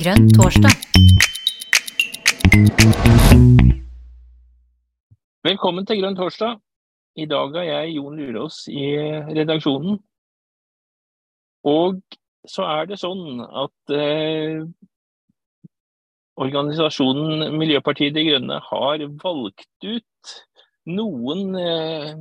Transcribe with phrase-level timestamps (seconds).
[0.00, 0.74] Grønn torsdag.
[5.46, 6.60] Velkommen til Grønn torsdag.
[7.16, 8.86] I dag er jeg Jon Lurås i
[9.30, 9.98] redaksjonen.
[11.66, 11.98] Og
[12.46, 14.62] så er det sånn at eh,
[16.36, 20.36] organisasjonen Miljøpartiet De Grønne har valgt ut
[20.86, 22.12] noen eh,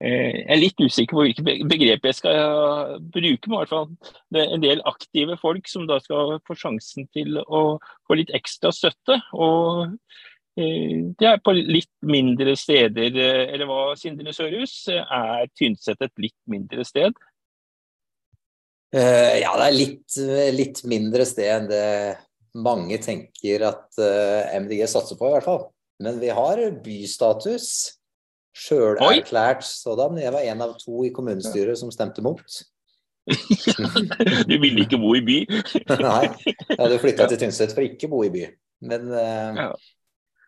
[0.00, 3.90] Jeg er litt usikker på hvilke begrep jeg skal bruke, men i hvert fall
[4.32, 7.76] det er en del aktive folk som da skal få sjansen til å
[8.08, 9.18] få litt ekstra støtte.
[9.36, 9.98] og
[10.56, 13.12] eh, det er på litt mindre steder,
[13.52, 14.86] eller hva, Sindre Sørhus?
[14.88, 17.12] Er Tynset et litt mindre sted?
[18.90, 20.16] Ja, det er litt,
[20.56, 21.84] litt, mindre sted enn det
[22.58, 25.66] mange tenker at MDG satser på, i hvert fall.
[26.00, 27.99] Men vi har bystatus.
[28.56, 30.18] Sjølerklært sådan.
[30.20, 32.60] Jeg var en av to i kommunestyret som stemte mot.
[34.50, 35.38] du ville ikke bo i by?
[36.02, 38.46] Nei, jeg hadde flytta til Tynset for ikke å bo i by.
[38.90, 39.68] Men ja.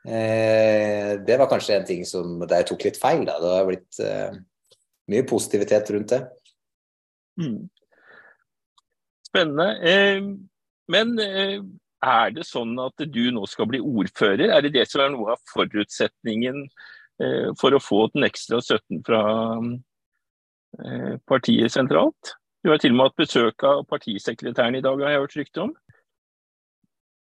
[0.09, 3.27] eh, det var kanskje en ting som der jeg tok litt feil.
[3.29, 3.37] Da.
[3.43, 4.41] Det har blitt eh,
[5.13, 6.23] mye positivitet rundt det.
[7.41, 7.69] Mm.
[9.29, 9.69] Spennende.
[9.89, 10.21] Eh,
[10.93, 11.61] men eh,
[12.03, 14.51] er det sånn at du nå skal bli ordfører?
[14.51, 16.91] Er det det som er noe av forutsetningen eh,
[17.61, 19.23] for å få den ekstra støtten fra
[21.29, 22.35] partiet sentralt?
[22.63, 25.65] Du har til og med hatt besøk av partisekretæren i dag, har jeg hørt rykte
[25.67, 25.75] om?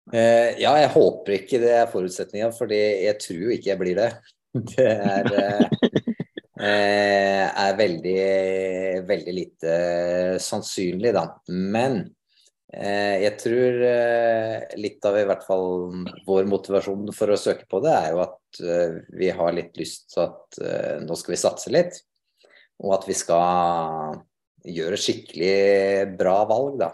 [0.07, 4.11] ja, jeg håper ikke det er forutsetninga, for jeg tror ikke jeg blir det.
[4.71, 5.27] Det er,
[6.57, 8.21] er veldig,
[9.05, 9.73] veldig lite
[10.41, 11.25] sannsynlig, da.
[11.51, 12.16] Men Eh,
[12.67, 17.93] jeg tror eh, litt av i hvert fall vår motivasjon for å søke på det,
[17.95, 20.59] er jo at eh, vi har litt lyst til at
[21.05, 22.01] nå skal vi satse litt.
[22.83, 24.19] Og at vi skal
[24.67, 26.91] gjøre skikkelig bra valg, da.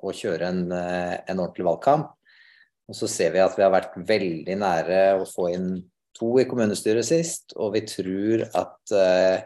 [0.00, 2.08] Og kjøre en, en ordentlig valgkamp.
[2.90, 5.68] Og så ser vi at vi har vært veldig nære å få inn
[6.16, 9.44] to i kommunestyret sist, og vi tror at eh,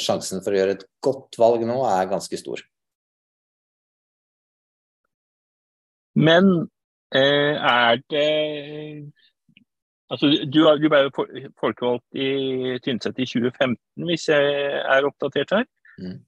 [0.00, 2.62] sjansen for å gjøre et godt valg nå er ganske stor.
[6.14, 6.68] Men
[7.14, 9.12] eh, er det
[10.12, 11.10] Altså, du, du ble jo
[11.56, 14.50] folkevalgt i Tynset i 2015, hvis jeg
[14.84, 15.64] er oppdatert her.
[15.96, 16.18] Mm.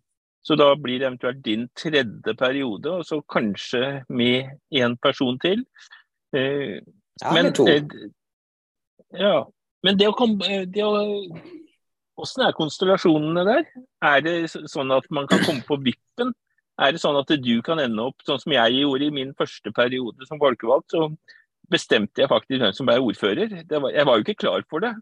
[0.44, 5.66] Så da blir det eventuelt din tredje periode, og så kanskje med én person til.
[6.32, 6.80] Eh,
[7.22, 7.68] ja, men, to.
[7.68, 7.84] Eh,
[9.20, 9.42] ja,
[9.84, 10.96] men det å komme det å,
[12.14, 13.64] Hvordan er konstellasjonene der?
[14.06, 14.34] Er det
[14.70, 16.32] sånn at man kan komme på vippen
[16.82, 19.70] er det sånn at du kan ende opp sånn som jeg gjorde i min første
[19.74, 20.94] periode som folkevalgt?
[20.94, 21.08] Så
[21.70, 23.52] bestemte jeg faktisk hvem som ble ordfører.
[23.70, 24.92] Var, jeg var jo ikke klar for det,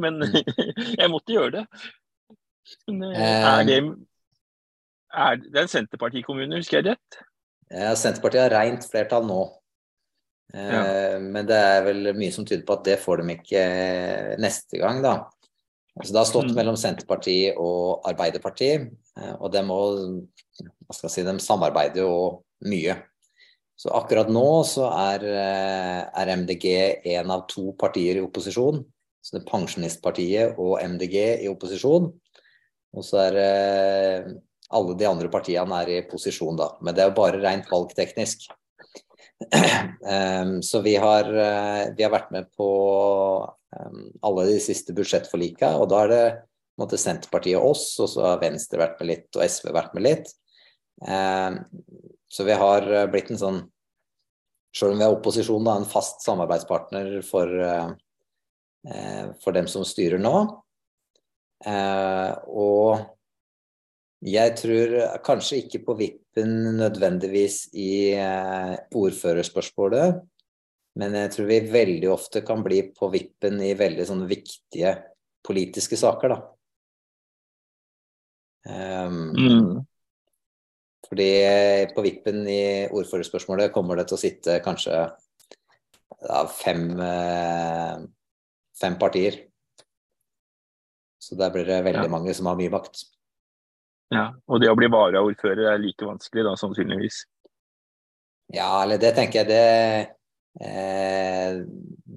[0.00, 0.36] men mm.
[1.00, 1.64] jeg måtte gjøre det.
[2.90, 3.80] Eh, er det
[5.16, 7.20] er det en Senterpartikommune, husker jeg rett?
[7.70, 9.40] Ja, Senterpartiet har rent flertall nå.
[10.54, 10.82] Eh, ja.
[11.22, 13.62] Men det er vel mye som tyder på at det får de ikke
[14.42, 15.16] neste gang, da.
[15.96, 16.56] Altså, det har stått mm.
[16.58, 19.78] mellom Senterpartiet og Arbeiderpartiet, eh, og de, må
[20.92, 22.16] si, de samarbeider jo
[22.68, 22.98] mye.
[23.76, 26.66] Så akkurat nå så er, eh, er, MDG
[27.16, 28.82] en av to partier i opposisjon.
[29.24, 32.12] Så det er Pensjonistpartiet og MDG i opposisjon.
[32.96, 34.30] Og så er eh,
[34.76, 36.74] alle de andre partiene er i posisjon, da.
[36.84, 38.48] Men det er jo bare rent valgteknisk.
[40.64, 42.68] Så vi har, vi har, vært med på
[43.74, 46.26] alle de siste budsjettforlika, og da er det
[46.80, 50.06] måte, Senterpartiet og oss, og så har Venstre vært med litt, og SV vært med
[50.06, 50.30] litt.
[51.04, 51.56] Eh,
[52.32, 53.60] så vi har eh, blitt en sånn,
[54.76, 60.20] selv om vi er opposisjon, da, en fast samarbeidspartner for, eh, for dem som styrer
[60.22, 60.36] nå.
[61.66, 63.00] Og
[64.26, 64.92] jeg tror
[65.24, 68.12] kanskje ikke på vippen nødvendigvis i
[68.94, 70.20] ordførerspørsmålet,
[70.96, 74.94] men jeg tror vi veldig ofte kan bli på vippen i veldig sånne viktige
[75.46, 76.38] politiske saker, da.
[78.66, 79.84] Um, mm.
[81.06, 81.28] Fordi
[81.94, 88.00] på vippen i ordførerspørsmålet kommer det til å sitte kanskje ja, fem, eh,
[88.80, 89.38] fem, partier.
[91.22, 92.10] Så der blir det veldig ja.
[92.10, 93.04] mange som har mye makt.
[94.14, 97.24] Ja, Og det å bli varaordfører er like vanskelig da, sannsynligvis?
[98.54, 100.16] Ja, eller det tenker jeg det
[100.60, 101.62] eh,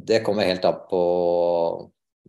[0.09, 1.03] Det kommer helt an på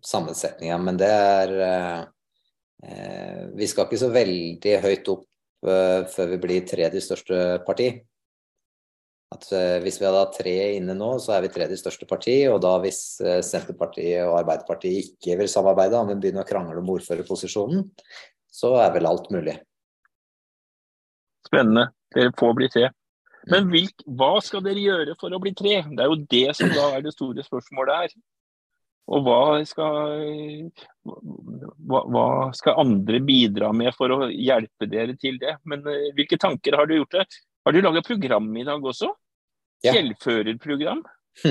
[0.05, 5.27] sammensetninga, men det er eh, Vi skal ikke så veldig høyt opp
[5.61, 7.91] Eh, før vi blir tredje største parti.
[9.31, 12.37] At eh, Hvis vi hadde hatt tre inne nå, så er vi tredje største parti.
[12.49, 16.95] Og da hvis eh, Senterpartiet og Arbeiderpartiet ikke vil samarbeide, men begynner å krangle om
[16.97, 17.85] ordførerposisjonen,
[18.51, 19.59] så er vel alt mulig.
[21.47, 21.91] Spennende.
[22.15, 22.89] Dere får bli tre.
[23.49, 25.81] Men hvilk, hva skal dere gjøre for å bli tre?
[25.89, 28.15] Det er jo det som da er det store spørsmålet her.
[29.11, 30.69] Og hva skal,
[31.09, 35.57] hva, hva skal andre bidra med for å hjelpe dere til det?
[35.67, 37.27] Men uh, hvilke tanker har du gjort det?
[37.67, 39.11] Har du laga program i dag også?
[39.83, 39.97] Ja.
[39.97, 41.03] Fjellførerprogram?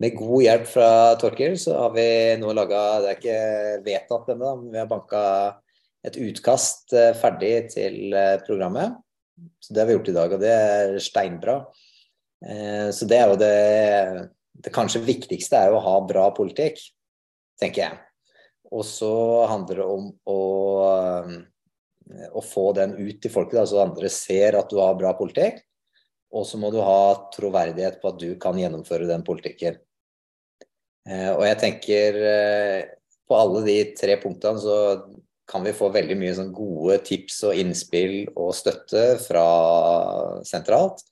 [0.00, 2.04] Med god hjelp fra Torkel så har vi
[2.40, 3.40] nå laga Det er ikke
[3.84, 5.24] vedtatt ennå, men vi har banka
[6.08, 8.96] et utkast eh, ferdig til eh, programmet.
[9.60, 11.56] Så det har vi gjort i dag, og det er steinbra.
[12.40, 13.54] Så det er jo det
[14.64, 16.80] det kanskje viktigste er jo å ha bra politikk,
[17.60, 17.98] tenker jeg.
[18.70, 19.12] Og så
[19.50, 20.40] handler det om å,
[20.90, 25.14] eh, å få den ut til folket, da, så andre ser at du har bra
[25.18, 25.62] politikk.
[26.30, 29.80] Og så må du ha troverdighet på at du kan gjennomføre den politikken.
[31.08, 32.82] Eh, og jeg tenker eh,
[33.26, 34.76] på alle de tre punktene så
[35.50, 39.46] kan vi få veldig mye sånn gode tips og innspill og støtte fra
[40.46, 41.02] sentralt.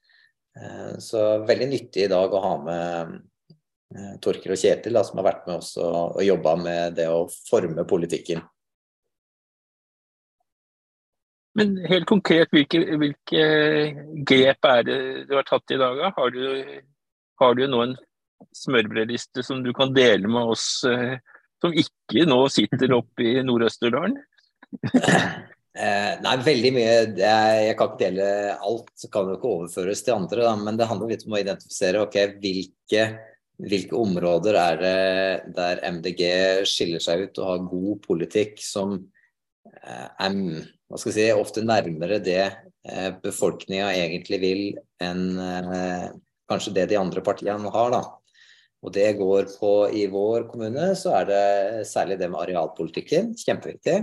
[1.03, 3.19] Så veldig nyttig i dag å ha med
[3.89, 7.07] Torkel Torker og Kjetil, da, som har vært med oss og, og jobba med det
[7.09, 8.43] å forme politikken.
[11.59, 13.47] Men helt konkret, hvilke, hvilke,
[14.29, 16.05] grep er det du har tatt i dag?
[16.15, 16.45] Har du,
[17.41, 17.97] har du nå en
[18.55, 21.17] smørbrødliste som du kan dele med oss eh,
[21.63, 24.19] som ikke nå sitter oppe i Nord-Østerdalen?
[25.79, 26.95] Eh, nei, veldig mye.
[27.21, 28.25] Jeg kan ikke dele
[28.57, 30.49] alt, så kan jo ikke overføres til andre.
[30.59, 33.05] Men det handler litt om å identifisere okay, hvilke
[33.59, 36.23] hvilke områder er det der MDG
[36.69, 40.39] skiller seg ut og har god politikk som eh, er
[40.89, 44.63] hva skal jeg si, ofte nærmere det eh, befolkninga egentlig vil,
[45.05, 46.07] enn eh,
[46.49, 47.91] kanskje det de andre partiene har.
[47.93, 48.03] da.
[48.85, 53.33] Og det går på I vår kommune så er det særlig det med arealpolitikken.
[53.39, 53.97] Kjempeviktig.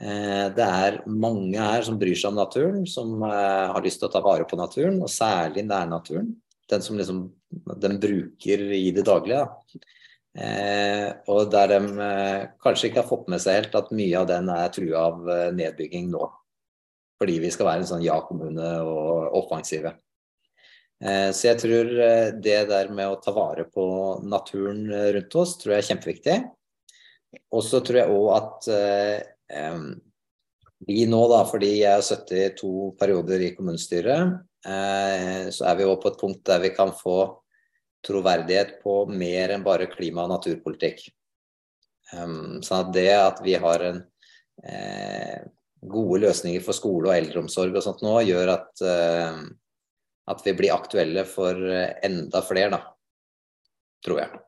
[0.00, 4.22] Det er mange her som bryr seg om naturen, som har lyst til å ta
[4.24, 6.30] vare på naturen, og særlig nærnaturen
[6.70, 7.22] den som liksom
[7.82, 9.46] den bruker i det daglige.
[10.38, 14.28] Eh, og der de eh, kanskje ikke har fått med seg helt at mye av
[14.30, 16.28] den er trua av eh, nedbygging nå.
[17.20, 19.96] Fordi vi skal være en sånn ja-kommune og offensive.
[21.00, 23.84] Eh, så jeg tror eh, det der med å ta vare på
[24.26, 26.36] naturen eh, rundt oss, tror jeg er kjempeviktig.
[27.54, 28.70] Og så tror jeg òg at
[30.86, 35.78] vi nå, da, fordi jeg har sittet i to perioder i kommunestyret, Eh, så er
[35.78, 37.16] vi òg på et punkt der vi kan få
[38.04, 41.06] troverdighet på mer enn bare klima- og naturpolitikk.
[42.10, 44.00] Sånn at det at vi har en
[44.66, 45.44] eh,
[45.80, 49.42] gode løsninger for skole og eldreomsorg og sånt nå, gjør at, eh,
[50.30, 51.58] at vi blir aktuelle for
[52.06, 52.80] enda flere, da.
[54.04, 54.40] Tror jeg.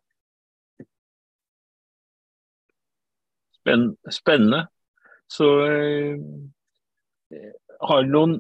[4.11, 4.67] Spennende.
[5.33, 6.19] Så øh,
[7.89, 8.35] har noen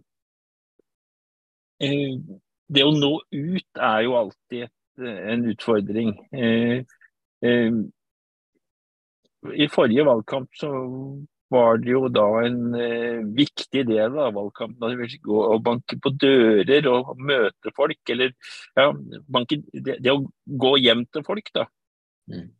[1.82, 2.38] øh,
[2.72, 6.12] det å nå ut er jo alltid et, eh, en utfordring.
[6.32, 6.84] Eh,
[9.52, 10.70] I forrige valgkamp så
[11.52, 12.72] var det jo da en
[13.36, 18.00] viktig del av valgkampen å gå og banke på dører og møte folk.
[18.14, 18.34] Eller
[18.78, 18.88] ja,
[19.28, 21.66] banke, det, det, å gå hjem til folk, da.
[22.32, 22.50] Mm.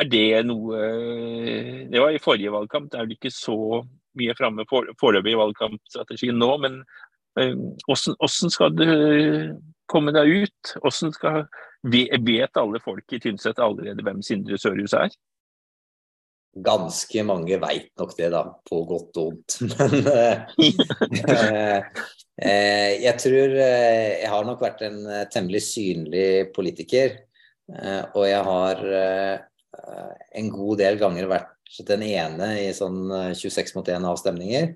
[0.00, 0.80] Er det noe
[1.90, 3.80] Det var i forrige valgkamp, det er vel ikke så
[4.18, 6.50] mye framme foreløpig i valgkampstrategien nå.
[6.62, 6.80] Men
[7.34, 8.86] hvordan, hvordan skal du
[9.90, 10.74] komme deg ut?
[10.82, 11.42] Hvordan skal,
[11.82, 15.14] vet alle folk i Tynset allerede hvem Sindre Sørhus er?
[16.50, 19.58] Ganske mange veit nok det, da, på godt og vondt.
[19.78, 21.84] Men eh,
[22.42, 24.98] eh, jeg tror eh, Jeg har nok vært en
[25.30, 27.20] temmelig synlig politiker.
[27.70, 28.80] Og jeg har
[30.34, 33.04] en god del ganger vært den ene i sånn
[33.38, 34.72] 26 mot 1-avstemninger.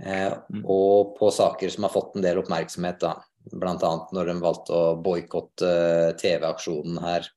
[0.00, 0.62] Eh, mm.
[0.64, 3.18] og på saker som har fått en del oppmerksomhet, da.
[3.50, 3.92] Bl.a.
[4.12, 5.70] når de valgte å boikotte
[6.20, 7.28] TV-aksjonen her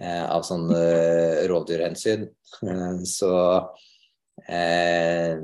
[0.00, 2.28] av sånn eh, rovdyrhensyn.
[3.08, 3.32] så
[4.48, 5.42] eh,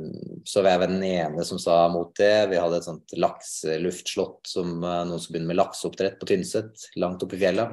[0.49, 2.49] så var jeg den ene som sa mot det.
[2.53, 7.23] Vi hadde et sånt lakseluftslott som eh, noen som begynner med lakseoppdrett på Tynset, langt
[7.25, 7.71] oppe i fjella.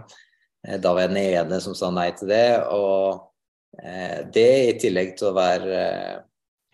[0.82, 2.50] da var jeg den ene som sa nei til det.
[2.74, 3.32] Og
[4.34, 5.80] det i tillegg til å være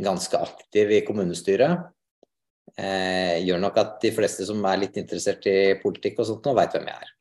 [0.01, 1.89] ganske aktiv i kommunestyret.
[2.79, 6.53] Eh, gjør nok at de fleste som er litt interessert i politikk og sånt nå,
[6.57, 7.11] veit hvem jeg er.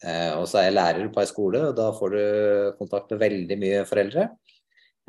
[0.00, 2.22] Eh, og så er jeg lærer på ei skole, og da får du
[2.78, 4.30] kontakt med veldig mye foreldre.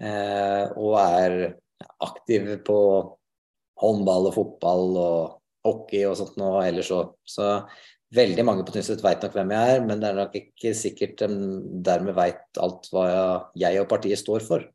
[0.01, 1.37] Eh, og er
[2.03, 2.79] aktiv på
[3.81, 7.15] håndball og fotball og hockey og sånt nå ellers òg.
[7.23, 7.47] Så
[8.15, 11.23] veldig mange på Tynset veit nok hvem jeg er, men det er nok ikke sikkert
[11.23, 11.29] de
[11.85, 13.07] dermed veit alt hva
[13.57, 14.67] jeg og partiet står for.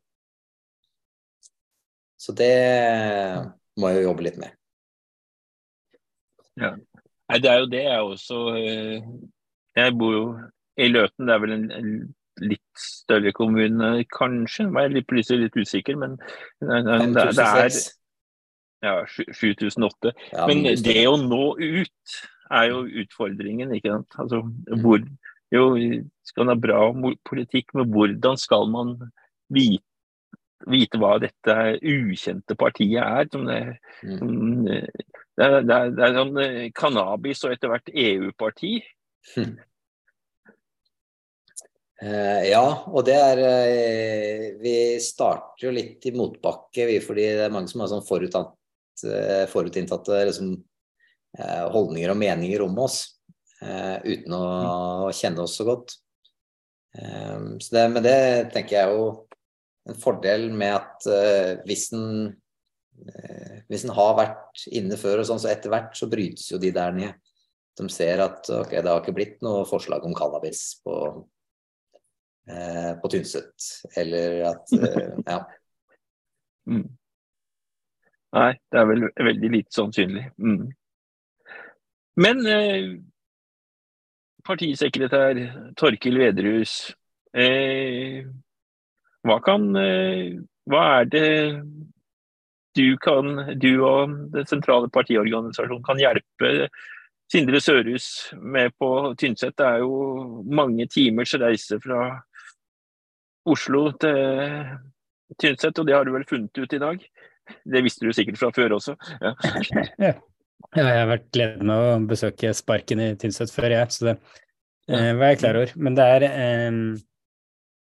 [2.17, 2.55] Så det
[3.77, 4.55] må jeg jo jobbe litt med.
[6.57, 6.73] Ja.
[7.27, 7.83] Nei, det er jo det.
[7.85, 9.09] Jeg også eh,
[9.77, 10.25] Jeg bor jo
[10.81, 11.27] i Løten.
[11.29, 11.91] Det er vel en, en
[12.45, 14.69] litt større kommune, kanskje.
[14.69, 16.17] Jeg er litt, plutselig litt usikker, men
[16.61, 17.71] det, det, det er
[18.85, 20.13] ja, 7008.
[20.33, 22.19] Ja, men det å nå ut
[22.57, 24.19] er jo utfordringen, ikke sant.
[24.23, 24.43] Altså,
[24.83, 25.03] hvor,
[25.55, 25.67] jo,
[26.29, 28.97] skal man ha bra politikk, men hvordan skal man
[29.53, 29.85] vite
[30.67, 31.55] vite hva dette
[31.85, 33.29] ukjente partiet er.
[33.33, 33.61] Som det,
[34.03, 34.17] mm.
[34.19, 34.31] som,
[34.67, 34.81] det,
[35.37, 38.73] er, det, er, det er sånn eh, cannabis og etter hvert EU-parti.
[42.03, 47.45] Uh, ja, og det er uh, Vi starter jo litt i motbakke, vi, fordi det
[47.49, 50.57] er mange som har sånn forutinntatte, uh, forutinntatte liksom,
[51.37, 52.95] holdninger og meninger om oss
[53.61, 55.11] uten å mm.
[55.19, 55.93] kjenne oss så godt.
[56.97, 58.15] så det, men det
[58.55, 59.03] tenker jeg jo
[59.91, 62.33] en fordel med at hvis en
[63.69, 66.73] hvis den har vært inne før, og sånn, så etter hvert så brytes jo de
[66.73, 67.21] der ned.
[67.77, 70.95] De ser at ok, det har ikke blitt noe forslag om cannabis på,
[72.51, 73.69] eh, på Tynset.
[73.97, 74.73] Eller at
[75.33, 75.43] Ja.
[76.67, 76.89] Mm.
[78.37, 80.25] Nei, det er vel veldig lite sannsynlig.
[80.43, 80.73] Mm.
[82.17, 82.41] Men
[84.47, 85.39] partisekretær
[85.79, 86.75] Torkil Vedrehus
[87.37, 88.27] eh,
[89.27, 90.37] hva, kan, eh,
[90.71, 91.31] hva er det
[92.77, 96.69] du, kan, du og den sentrale partiorganisasjonen kan hjelpe
[97.33, 99.57] Sindre Sørhus med på Tynset?
[99.59, 102.21] Det er jo mange timers reise fra
[103.47, 104.77] Oslo til
[105.41, 107.03] Tynset, og det har du vel funnet ut i dag?
[107.67, 108.97] Det visste du sikkert fra før også?
[109.23, 109.35] Ja.
[110.09, 110.15] ja
[110.77, 114.17] jeg har vært gleden med å besøke Sparken i Tynset før, jeg, så det
[114.91, 115.75] eh, var jeg klar over.
[115.77, 116.81] Men det er eh,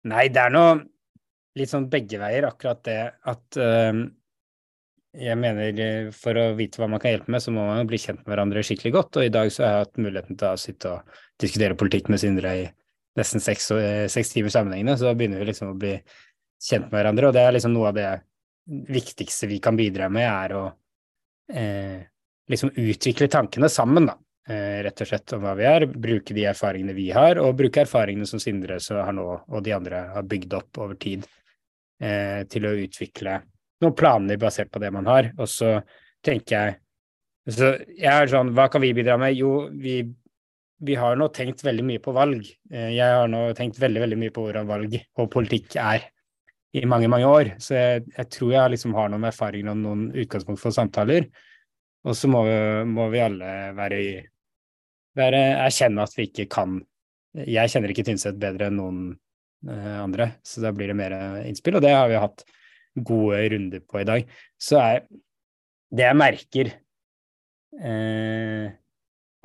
[0.07, 0.76] Nei, det er noe
[1.59, 4.03] litt sånn begge veier, akkurat det at uh,
[5.16, 7.88] jeg mener eh, for å vite hva man kan hjelpe med, så må man jo
[7.90, 9.18] bli kjent med hverandre skikkelig godt.
[9.20, 12.23] Og i dag så har jeg hatt muligheten til å sitte og diskutere politikk med
[12.23, 12.66] Sindre i
[13.16, 15.94] nesten seks, eh, seks timer sammenhengende, så begynner vi liksom å bli
[16.62, 17.30] kjent med hverandre.
[17.30, 18.11] Og det er liksom noe av det
[18.66, 20.64] viktigste vi kan bidra med, er å
[21.54, 22.04] eh,
[22.50, 24.18] liksom utvikle tankene sammen, da.
[24.46, 27.82] Eh, rett og slett om hva vi er, bruke de erfaringene vi har, og bruke
[27.82, 31.26] erfaringene som Sindre har nå, og de andre har bygd opp over tid
[31.99, 33.40] eh, til å utvikle
[33.83, 35.30] noen planer basert på det man har.
[35.38, 35.78] Og så
[36.25, 36.76] tenker jeg
[37.47, 39.37] så jeg er sånn, Hva kan vi bidra med?
[39.38, 40.00] Jo, vi,
[40.83, 42.42] vi har nå tenkt veldig mye på valg.
[42.73, 46.09] Eh, jeg har nå tenkt veldig veldig mye på hvordan valg og politikk er
[46.75, 47.52] i mange mange år.
[47.62, 51.28] Så jeg, jeg tror jeg liksom har noen erfaringer og noen utgangspunkt for samtaler.
[52.06, 52.42] Og så må,
[52.90, 54.00] må, vi alle være,
[55.18, 56.80] være, erkjenne at vi ikke kan
[57.37, 59.00] Jeg kjenner ikke Tynset bedre enn noen
[59.71, 61.14] Eh, andre, så da blir det mer
[61.47, 62.45] innspill, og det har vi hatt
[62.97, 64.35] gode runder på i dag.
[64.59, 65.07] Så er
[65.97, 66.71] det jeg merker
[67.81, 68.69] eh,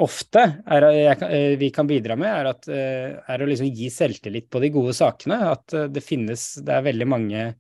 [0.01, 3.91] ofte er, jeg, eh, vi kan bidra med, er, at, eh, er å liksom gi
[3.93, 5.41] selvtillit på de gode sakene.
[5.51, 7.51] At det finnes Det er veldig mange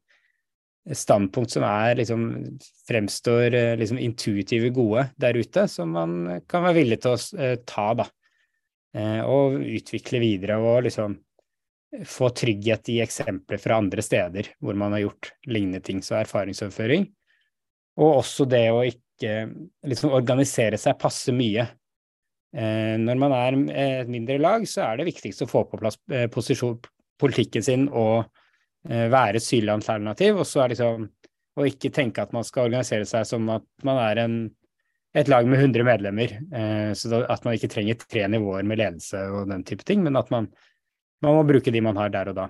[0.97, 2.23] standpunkt som er liksom
[2.89, 8.07] fremstår liksom intuitive gode der ute, som man kan være villig til å ta, da.
[9.29, 11.13] Og utvikle videre og liksom
[12.07, 17.07] få trygghet i eksempler fra andre steder hvor man har gjort lignende ting, så erfaringsoverføring.
[17.99, 19.33] Og også det å ikke
[19.87, 21.67] liksom organisere seg passe mye.
[22.55, 23.59] Eh, når man er
[24.01, 26.79] et mindre lag, så er det viktigst å få på plass eh, posisjon,
[27.21, 28.23] politikken sin og
[28.87, 31.05] eh, være et synlig alternativ, og så er liksom
[31.59, 34.35] å ikke tenke at man skal organisere seg som at man er en,
[35.17, 38.79] et lag med 100 medlemmer, eh, så da, at man ikke trenger tre nivåer med
[38.79, 40.47] ledelse og den type ting, men at man
[41.21, 42.49] man må bruke de man har der og da.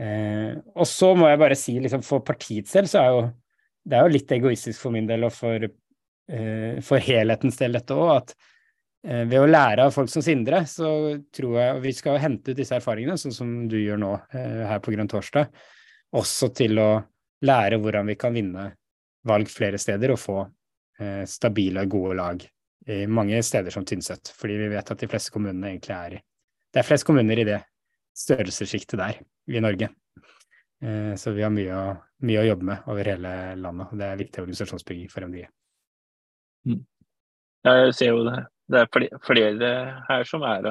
[0.00, 3.22] Eh, og så må jeg bare si, liksom, for partiets del, så er jo
[3.82, 5.66] det er jo litt egoistisk for min del og for,
[6.30, 8.34] eh, for helhetens del dette òg, at
[9.04, 12.52] eh, ved å lære av folk som Sindre, så tror jeg og Vi skal hente
[12.52, 15.50] ut disse erfaringene, sånn som du gjør nå eh, her på Grønn torsdag,
[16.14, 16.90] også til å
[17.42, 18.70] lære hvordan vi kan vinne
[19.26, 20.38] valg flere steder og få
[21.00, 22.46] eh, stabile og gode lag
[22.90, 24.32] i mange steder som Tynset.
[24.34, 26.22] Fordi vi vet at de fleste kommunene egentlig er i
[26.72, 27.60] Det er flest kommuner i det
[28.16, 29.88] størrelsessjiktet der i Norge.
[30.82, 34.08] Eh, så vi har mye å, mye å, jobbe med over hele landet, og det
[34.08, 35.46] er viktig organisasjonsbygging for MDG.
[36.68, 36.80] Mm.
[37.68, 38.40] Jeg ser jo det.
[38.72, 39.70] Det er flere
[40.06, 40.66] her som er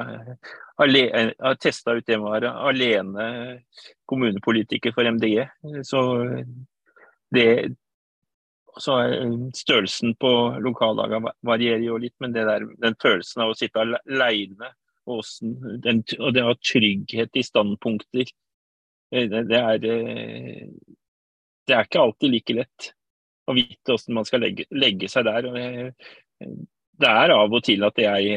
[0.82, 3.26] alene, har testa ut det med å være alene
[4.10, 5.44] kommunepolitiker for MDG.
[5.86, 6.02] Så
[7.32, 7.46] det
[8.80, 8.96] så
[9.54, 10.30] Størrelsen på
[10.64, 14.72] lokallagene varierer jo litt, men der, den følelsen av å sitte alene
[15.10, 15.22] og,
[15.84, 18.32] den, og det å ha trygghet i standpunkter,
[19.14, 20.66] eh, det, det, er, eh,
[21.66, 22.92] det er ikke alltid like lett
[23.50, 25.48] å vite hvordan man skal legge, legge seg der.
[25.50, 25.56] og
[27.02, 28.30] det er av og til at jeg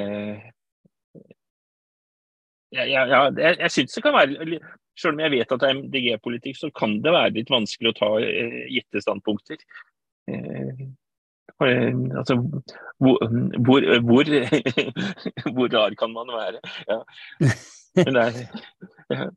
[2.75, 4.59] jeg, jeg, jeg, jeg synes det kan være
[4.99, 7.97] Selv om jeg vet at det er MDG-politikk, så kan det være litt vanskelig å
[7.97, 9.59] ta eh, gitte standpunkter.
[11.63, 12.35] Altså,
[12.99, 13.21] hvor,
[13.63, 14.31] hvor, hvor,
[15.55, 16.59] hvor, rar kan man være?
[16.89, 17.01] Ja.
[17.95, 19.29] Ja.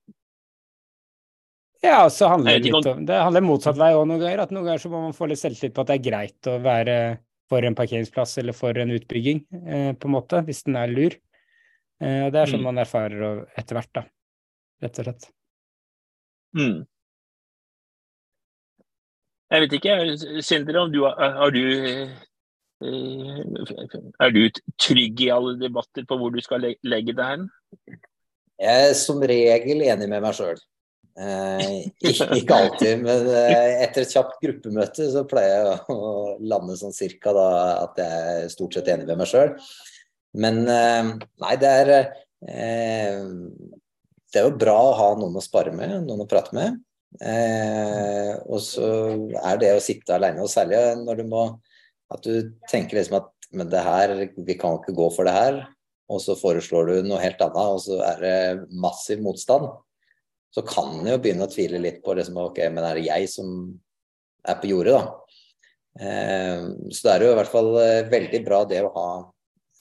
[1.82, 4.42] Ja, så handler det, litt om, det handler motsatt vei òg noen ganger.
[4.42, 6.56] At noen ganger så må man få litt selvtillit på at det er greit å
[6.64, 6.98] være
[7.48, 11.14] for en parkeringsplass eller for en utbygging, eh, på en måte, hvis den er lur.
[12.02, 12.68] Eh, og det er sånn mm.
[12.68, 14.04] man erfarer etter hvert, da.
[14.84, 15.28] Rett og slett.
[16.58, 16.76] Mm.
[19.48, 19.92] Jeg vet ikke,
[20.44, 22.08] Sindre, om du har du eh,
[24.20, 24.42] Er du
[24.80, 27.46] trygg i alle debatter på hvor du skal legge det hen?
[28.58, 30.58] Jeg er som regel enig med meg sjøl.
[31.18, 36.10] Eh, ikke alltid, men eh, etter et kjapt gruppemøte så pleier jeg å
[36.52, 37.48] lande sånn cirka da
[37.86, 39.54] at jeg er stort sett enig med meg sjøl.
[40.38, 41.88] Men nei, det er
[44.28, 46.76] Det er jo bra å ha noen å spare med, noen å prate med.
[47.24, 48.88] Eh, og så
[49.40, 51.48] er det å sitte alene, og særlig når du må
[52.08, 55.58] At du tenker liksom at men det her, vi kan ikke gå for det her.
[56.08, 59.66] Og så foreslår du noe helt annet, og så er det massiv motstand
[60.54, 63.28] så kan en jo begynne å tvile litt på liksom, ok, men er det jeg
[63.32, 63.50] som
[64.48, 65.34] er på jordet, da?
[65.98, 69.08] Eh, så det er jo i hvert fall eh, veldig bra det å ha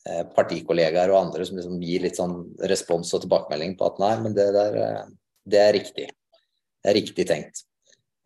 [0.09, 2.39] eh, partikollegaer og andre som liksom gir litt sånn
[2.71, 5.03] respons og tilbakemelding på at nei, men det der, eh,
[5.47, 6.09] det er riktig.
[6.87, 7.65] Det er riktig tenkt.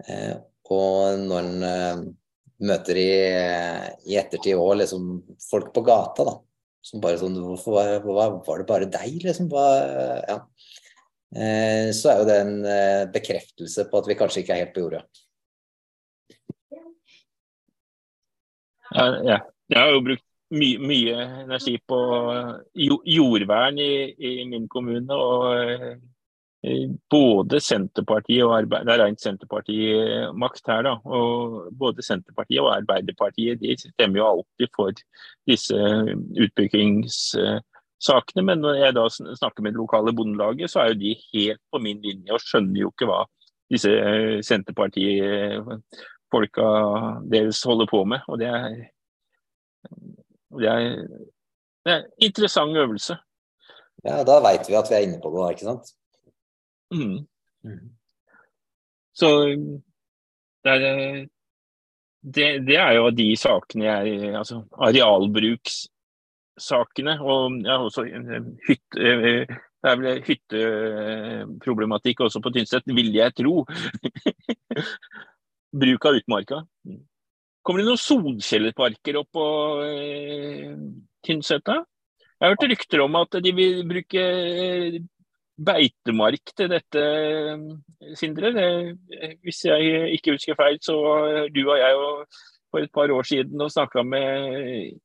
[0.06, 0.36] Eh,
[0.70, 2.02] og når en eh,
[2.70, 3.14] møter i,
[4.06, 5.08] i ettertid òg liksom
[5.48, 6.36] folk på gata, da,
[6.86, 9.50] som bare sånn Hvorfor var, var det bare deg, liksom?
[9.50, 9.66] Hva,
[10.30, 10.38] ja.
[11.34, 12.54] Eh, så er jo det en
[13.16, 15.02] bekreftelse på at vi kanskje ikke er helt på jorda.
[18.94, 19.42] Ja.
[19.72, 21.98] Jeg har jo brukt my mye energi på
[23.10, 23.92] jordvern i,
[24.22, 25.18] i min kommune.
[25.18, 26.11] og
[27.10, 30.94] både Senterpartiet og Arbeid, Det er rent Senterpartimakt her, da.
[31.06, 34.92] og Både Senterpartiet og Arbeiderpartiet de stemmer jo alltid for
[35.50, 35.76] disse
[36.38, 38.44] utbyggingssakene.
[38.46, 41.78] Men når jeg da snakker med det lokale bondelaget, så er jo de helt på
[41.82, 43.26] min linje og skjønner jo ikke hva
[43.72, 46.68] disse eh, Senterparti-folka
[47.32, 48.20] deres holder på med.
[48.28, 48.76] Og det er,
[50.60, 51.08] det er,
[51.86, 53.16] det er en interessant øvelse.
[54.06, 56.01] Ja, da veit vi at vi er inne på noe, ikke sant?
[56.92, 57.28] Mm.
[57.64, 57.90] Mm.
[59.14, 59.28] Så
[60.64, 61.28] det er,
[62.22, 67.22] det, det er jo de sakene jeg Altså arealbrukssakene.
[67.22, 68.04] Og ja, også
[68.68, 69.46] hytte, eh,
[69.82, 73.54] det er vel hytteproblematikk også på Tynset, vil jeg tro.
[75.82, 76.58] Bruk av utmarka.
[77.66, 79.46] Kommer det noen solcelleparker opp på
[79.88, 80.72] eh,
[81.26, 81.68] Tynset?
[81.72, 85.02] Jeg har hørt rykter om at de vil bruke eh,
[85.66, 87.04] beitemark til dette,
[88.20, 88.52] Sindre.
[88.56, 88.68] Det,
[89.46, 92.02] hvis jeg ikke husker feil, så var du og jeg
[92.72, 95.00] for et par år siden og snakka med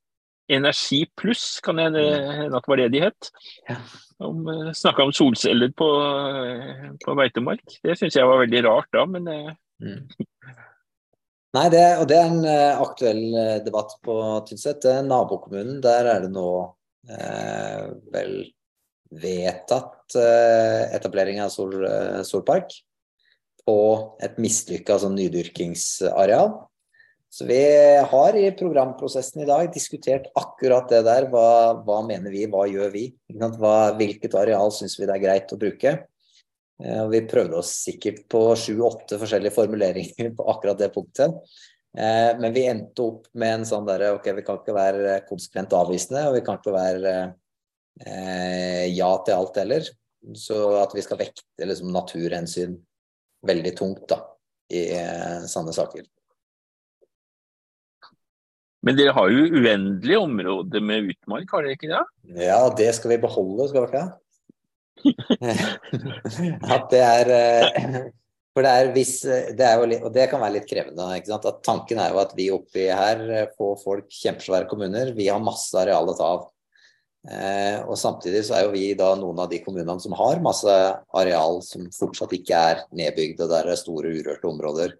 [0.49, 3.31] Energi pluss, kan jeg hende at var det de het.
[4.23, 7.65] Om, eh, Snakka om solceller på, eh, på beitemark.
[7.83, 9.51] Det syns jeg var veldig rart da, men eh,
[9.83, 10.07] mm.
[11.57, 12.47] Nei, det, og det er en
[12.85, 14.15] aktuell debatt på
[14.47, 14.85] Tynset.
[15.07, 18.35] Nabokommunen, der er det nå uh, vel
[19.09, 21.75] vedtatt uh, etablering av sol,
[22.23, 22.71] solpark
[23.67, 23.79] på
[24.23, 26.53] et mislykka sånn nydyrkingsareal.
[27.37, 27.61] Så vi
[28.11, 31.27] har i programprosessen i dag diskutert akkurat det der.
[31.33, 33.09] Hva, hva mener vi, hva gjør vi?
[33.35, 35.97] Hva, hvilket areal syns vi det er greit å bruke?
[36.85, 41.35] Eh, vi prøvde oss sikkert på sju-åtte forskjellige formuleringer på akkurat det punktet.
[41.97, 45.77] Eh, men vi endte opp med en sånn derre ok, vi kan ikke være konsekvent
[45.77, 47.17] avvisende, og vi kan ikke være
[48.05, 49.89] eh, ja til alt heller.
[50.35, 52.77] Så at vi skal vekte liksom, naturhensyn
[53.47, 54.21] veldig tungt da,
[54.75, 56.07] i eh, sånne saker.
[58.87, 62.05] Men dere har jo uendelige områder med utmark, har dere ikke det?
[62.47, 64.07] Ja, det skal vi beholde, skal vi ikke?
[66.75, 67.97] At det er eh,
[68.57, 69.13] For det er hvis
[69.59, 71.09] det er litt, Og det kan være litt krevende.
[71.37, 75.13] At Tanken er jo at vi oppi her eh, får folk kjempesvære kommuner.
[75.19, 76.47] Vi har masse areal å ta av.
[77.27, 80.71] Eh, og samtidig så er jo vi da noen av de kommunene som har masse
[81.19, 84.95] areal som fortsatt ikke er nedbygd, og der er store urørte områder.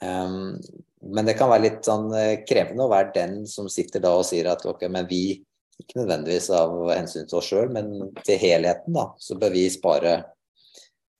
[0.00, 0.56] Um,
[1.02, 4.24] men det kan være litt sånn eh, krevende å være den som sitter da og
[4.26, 5.42] sier at ok, men vi,
[5.82, 10.16] ikke nødvendigvis av hensyn til oss sjøl, men til helheten, da, så bør vi spare,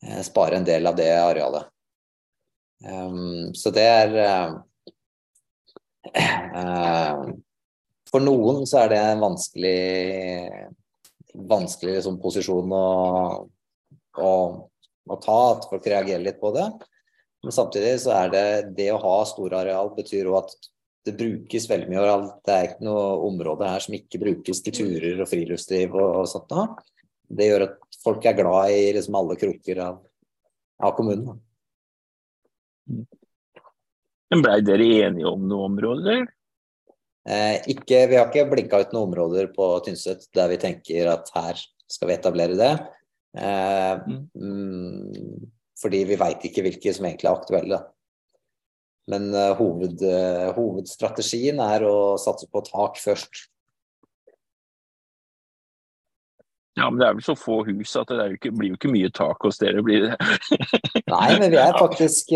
[0.07, 1.69] eh, spare en del av det arealet.
[2.83, 4.57] Um, så det er uh,
[8.13, 9.77] for noen så er det en vanskelig,
[11.49, 12.87] vanskelig liksom, posisjon å,
[14.21, 14.33] å,
[15.09, 16.67] å, ta, at folk reagerer litt på det.
[17.43, 18.45] Men samtidig så er det
[18.77, 20.53] det å ha store areal betyr jo at
[21.03, 22.27] det brukes veldig mye areal.
[22.45, 26.29] Det er ikke noe område her som ikke brukes til turer og friluftsliv og, og
[26.31, 26.69] sånt noe.
[27.33, 29.99] Det gjør at folk er glad i liksom alle kroker av,
[30.85, 31.41] av kommunen.
[34.33, 36.23] Men blei dere enige om noen områder?
[36.23, 36.42] Eh,
[37.23, 41.61] ikke, vi har ikke blinka ut noen områder på Tynset der vi tenker at her
[41.93, 42.73] skal vi etablere det.
[43.39, 45.47] Eh, mm,
[45.83, 47.81] fordi vi veit ikke hvilke som egentlig er aktuelle.
[49.11, 49.99] Men uh, hoved,
[50.55, 53.49] hovedstrategien er å satse på tak først.
[56.79, 58.93] Ja, men det er vel så få hus at det jo ikke, blir jo ikke
[58.95, 60.15] mye tak hos dere, blir det?
[61.11, 62.31] Nei, men vi er faktisk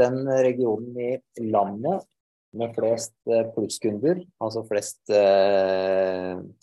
[0.00, 1.12] den regionen i
[1.52, 2.08] landet
[2.56, 3.14] med flest
[3.54, 4.22] plusskunder.
[4.42, 5.12] Altså flest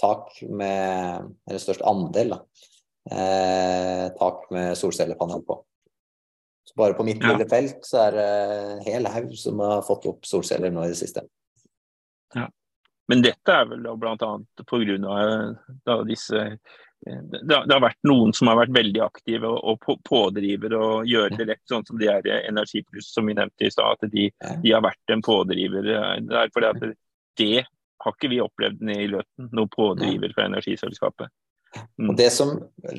[0.02, 2.42] tak med Eller størst andel, da.
[4.20, 5.62] tak med solcellepanel på.
[6.68, 8.28] Så Bare på mitt lille felt så er det
[8.74, 11.24] en hel haug som har fått opp solceller nå i det siste.
[12.36, 12.50] Ja.
[13.08, 14.32] Men dette er vel bl.a.
[14.68, 15.96] pga.
[16.10, 16.42] disse
[17.06, 21.64] det, har vært noen som har vært veldig aktive og, pådrivere og gjør det rett,
[21.70, 23.98] sånn som de er Energipluss, som vi nevnte i stad.
[24.00, 24.30] At de,
[24.64, 25.92] de, har vært en pådriver.
[26.28, 26.94] Der, for det,
[27.40, 27.66] det
[28.04, 31.32] har ikke vi opplevd nede i Løten, noen pådriver fra energiselskapet.
[32.08, 32.54] Og Det som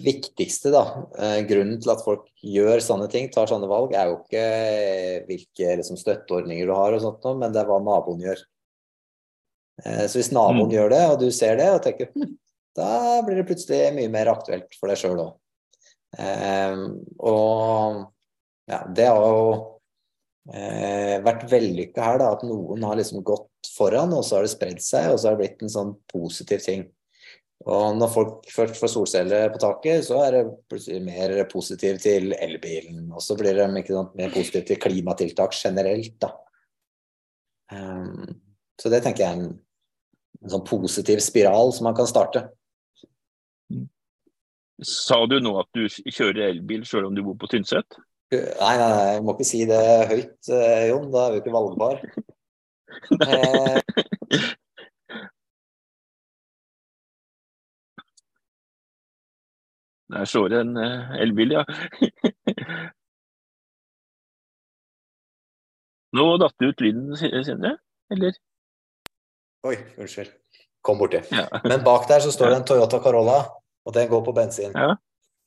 [0.05, 0.83] viktigste, da,
[1.19, 5.25] eh, grunnen til at folk gjør sånne ting, tar sånne valg, er jo ikke eh,
[5.29, 8.45] hvilke liksom, støtteordninger du har, og sånt, men det er hva naboen gjør.
[9.85, 10.75] Eh, så hvis naboen mm.
[10.77, 12.37] gjør det, og du ser det og tenker hm,
[12.79, 15.35] da blir det plutselig mye mer aktuelt for deg sjøl òg.
[16.19, 16.85] Eh,
[17.29, 18.05] og
[18.69, 19.49] ja, det har jo
[20.53, 24.55] eh, vært vellykka her, da, at noen har liksom gått foran, og så har det
[24.55, 26.87] spredd seg, og så har det blitt en sånn positiv ting.
[27.67, 32.31] Og når folk først får solceller på taket, så er det plutselig mer positiv til
[32.38, 33.09] elbilen.
[33.11, 36.31] Og så blir de sant, mer positiv til klimatiltak generelt, da.
[37.69, 38.38] Um,
[38.81, 39.59] så det tenker jeg er en,
[40.41, 42.47] en, sånn positiv spiral som man kan starte.
[44.87, 47.99] Sa du nå at du kjører elbil sjøl om du bor på Tynset?
[48.31, 51.09] Nei, nei, nei, jeg må ikke si det høyt, eh, Jon.
[51.14, 51.97] Da er vi ikke valgbar.
[53.25, 53.81] eh,
[60.09, 61.64] Der står det en uh, elbil, ja.
[66.17, 67.77] Nå datt det ut lyden, Sindre?
[68.11, 68.33] Eller?
[69.69, 70.31] Oi, unnskyld.
[70.81, 71.21] Kom borti.
[71.29, 71.45] Ja.
[71.64, 73.38] Men bak der så står det en Toyota Carolla,
[73.87, 74.75] og den går på bensin.
[74.75, 74.97] Ja.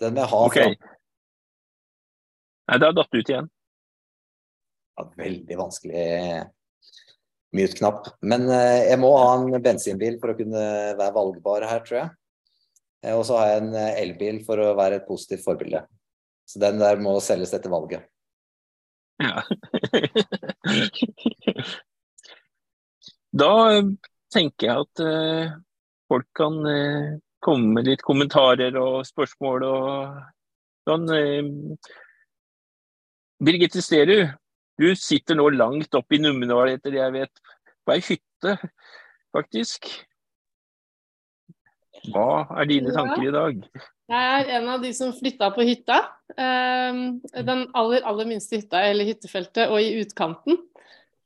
[0.02, 0.76] Den med ha okay.
[2.72, 3.50] Nei, det har datt ut igjen.
[4.98, 6.06] Ja, veldig vanskelig
[7.56, 8.08] mute-knapp.
[8.24, 10.64] Men uh, jeg må ha en bensinbil for å kunne
[11.00, 12.10] være valgbar her, tror jeg.
[13.06, 15.82] Eh, og så har jeg en eh, elbil for å være et positivt forbilde.
[16.48, 18.08] Så den der må selges etter valget.
[19.22, 19.44] Ja.
[23.44, 23.54] da
[24.34, 24.96] tenker jeg at
[26.10, 26.56] folk kan
[27.44, 30.22] komme med litt kommentarer og spørsmål og
[30.90, 31.10] sånn.
[31.10, 31.92] Uh,
[33.42, 34.30] Birgitte Sterud,
[34.78, 37.42] du sitter nå langt oppe i Numedal etter det jeg vet,
[37.82, 38.56] på ei hytte,
[39.34, 39.90] faktisk.
[42.10, 43.66] Hva er dine tanker i dag?
[44.12, 46.00] Jeg er en av de som flytta på hytta.
[46.36, 50.58] Ehm, den aller, aller minste hytta i hele hyttefeltet, og i utkanten.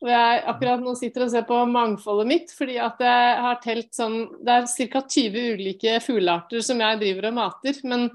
[0.03, 3.93] Og jeg akkurat nå sitter og ser på mangfoldet mitt, fordi at jeg har telt
[3.95, 5.01] sånn Det er ca.
[5.15, 7.79] 20 ulike fuglearter som jeg driver og mater.
[7.87, 8.09] Men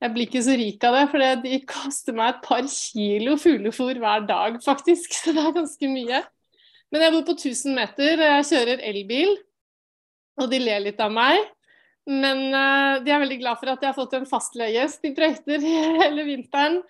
[0.00, 4.00] jeg blir ikke så rik av det, for de koster meg et par kilo fuglefôr
[4.00, 5.14] hver dag, faktisk.
[5.20, 6.24] Så det er ganske mye.
[6.90, 9.34] Men jeg bor på 1000 meter, og jeg kjører elbil.
[10.40, 11.38] Og de ler litt av meg.
[12.10, 15.66] Men uh, de er veldig glad for at jeg har fått en fastleiegjest de brøyter
[16.02, 16.80] hele vinteren.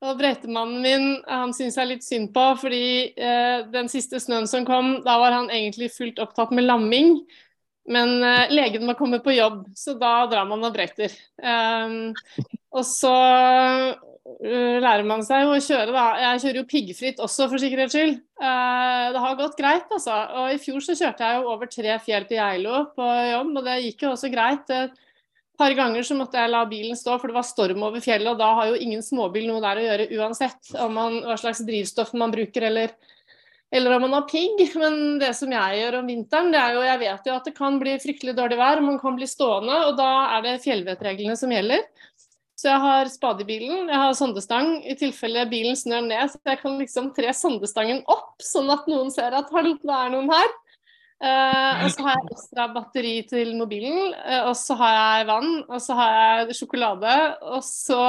[0.00, 2.84] Og Bretemannen min han syns jeg er litt synd på, fordi
[3.20, 7.18] eh, den siste snøen som kom, da var han egentlig fullt opptatt med lamming.
[7.90, 11.12] Men eh, legen må komme på jobb, så da drar man og brøyter.
[11.42, 12.14] Um,
[12.70, 13.12] og så
[13.90, 16.06] uh, lærer man seg å kjøre, da.
[16.22, 18.16] Jeg kjører jo piggfritt også, for sikkerhets skyld.
[18.40, 20.16] Eh, det har gått greit, altså.
[20.40, 23.68] Og i fjor så kjørte jeg jo over tre fjell til Geilo på jobb, og
[23.68, 24.70] det gikk jo også greit.
[24.70, 25.09] Et
[25.60, 28.40] par ganger så måtte jeg la bilen stå, for det var storm over fjellet, og
[28.40, 32.32] da har jo ingen småbil noe der å gjøre uansett man, hva slags drivstoff man
[32.32, 32.94] bruker, eller,
[33.70, 34.62] eller om man har pigg.
[34.80, 37.56] Men det som jeg gjør om vinteren, det er jo Jeg vet jo at det
[37.58, 41.52] kan bli fryktelig dårlig vær, man kan bli stående, og da er det fjellvettreglene som
[41.52, 41.84] gjelder.
[42.60, 46.32] Så jeg har spade i bilen, jeg har sondestang i tilfelle bilen snør ned.
[46.32, 50.28] Så jeg kan liksom tre sondestangen opp, sånn at noen ser at det er noen
[50.28, 50.50] her.
[51.20, 55.50] Uh, og så har jeg ekstra batteri til mobilen, uh, og så har jeg vann,
[55.68, 58.04] og så har jeg sjokolade, og så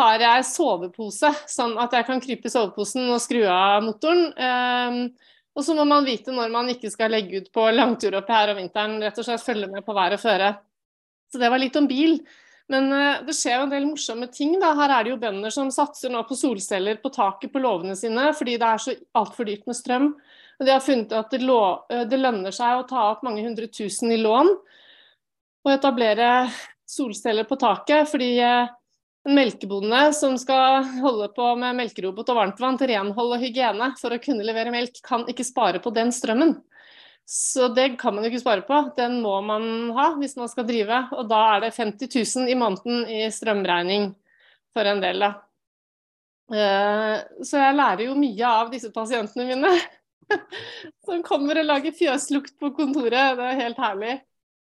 [0.00, 4.30] har jeg sovepose, sånn at jeg kan krype i soveposen og skru av motoren.
[4.40, 8.32] Uh, og så må man vite når man ikke skal legge ut på langtur oppi
[8.34, 10.48] her om vinteren, rett og slett følge med på vær og føre.
[11.28, 12.16] Så det var litt om bil.
[12.72, 12.88] Men
[13.28, 14.56] det skjer jo en del morsomme ting.
[14.58, 14.72] da.
[14.74, 18.30] Her er det jo bønder som satser nå på solceller på taket på låvene sine
[18.34, 20.08] fordi det er så altfor dyrt med strøm.
[20.58, 23.68] De har funnet at det, lå, eh, det, lønner seg å ta opp mange hundre
[23.72, 24.52] tusen i lån
[25.64, 26.48] og etablere
[26.86, 28.68] solceller på taket, fordi eh,
[29.24, 34.14] en melkebonde som skal holde på med melkerobot og varmtvann til renhold og hygiene for
[34.14, 36.58] å kunne levere melk, kan ikke spare på den strømmen.
[37.24, 39.64] Så det kan man jo ikke spare på, den må man
[39.96, 41.06] ha hvis man skal drive.
[41.16, 44.10] Og da er det 50 000 i måneden i strømregning
[44.76, 45.32] for en del, da.
[46.52, 49.72] Eh, så jeg lærer jo mye av disse pasientene mine.
[51.06, 53.36] Som kommer og lager fjøslukt på kontoret.
[53.38, 54.14] Det er helt herlig.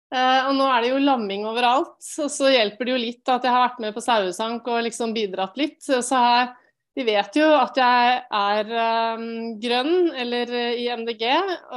[0.09, 3.43] Eh, og nå er det jo lamming overalt, og så hjelper det jo litt at
[3.45, 5.77] jeg har vært med på sauesank og liksom bidratt litt.
[5.85, 6.49] Så her,
[6.97, 8.71] de vet jo at jeg er
[9.19, 9.27] um,
[9.61, 11.27] grønn, eller uh, i MDG.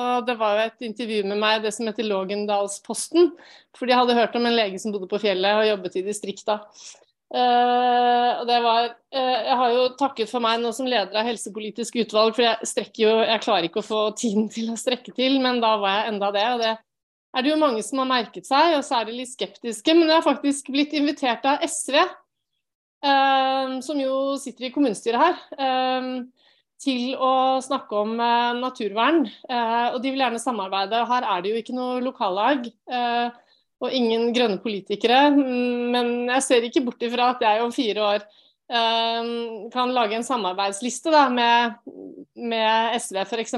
[0.01, 3.35] Og det var jo et intervju med meg, det som heter Lågendalsposten.
[3.77, 6.63] For de hadde hørt om en lege som bodde på fjellet og jobbet i distrikta.
[7.33, 11.25] Uh, og det var uh, Jeg har jo takket for meg nå som leder av
[11.25, 15.14] helsepolitisk utvalg, for jeg strekker jo Jeg klarer ikke å få tiden til å strekke
[15.16, 16.42] til, men da var jeg enda det.
[16.53, 16.73] Og det
[17.33, 19.95] er det jo mange som har merket seg, og så er de litt skeptiske.
[19.97, 21.97] Men jeg har faktisk blitt invitert av SV,
[23.09, 26.21] uh, som jo sitter i kommunestyret her,
[26.83, 28.16] til å snakke om
[28.59, 29.23] naturvern.
[29.23, 31.05] og de vil gjerne samarbeide.
[31.07, 32.66] Her er det jo ikke noe lokallag.
[32.90, 33.31] Uh,
[33.83, 35.27] og ingen grønne politikere.
[35.35, 39.31] Men jeg ser ikke bort ifra at jeg om fire år eh,
[39.75, 41.79] kan lage en samarbeidsliste da, med,
[42.38, 43.57] med SV f.eks.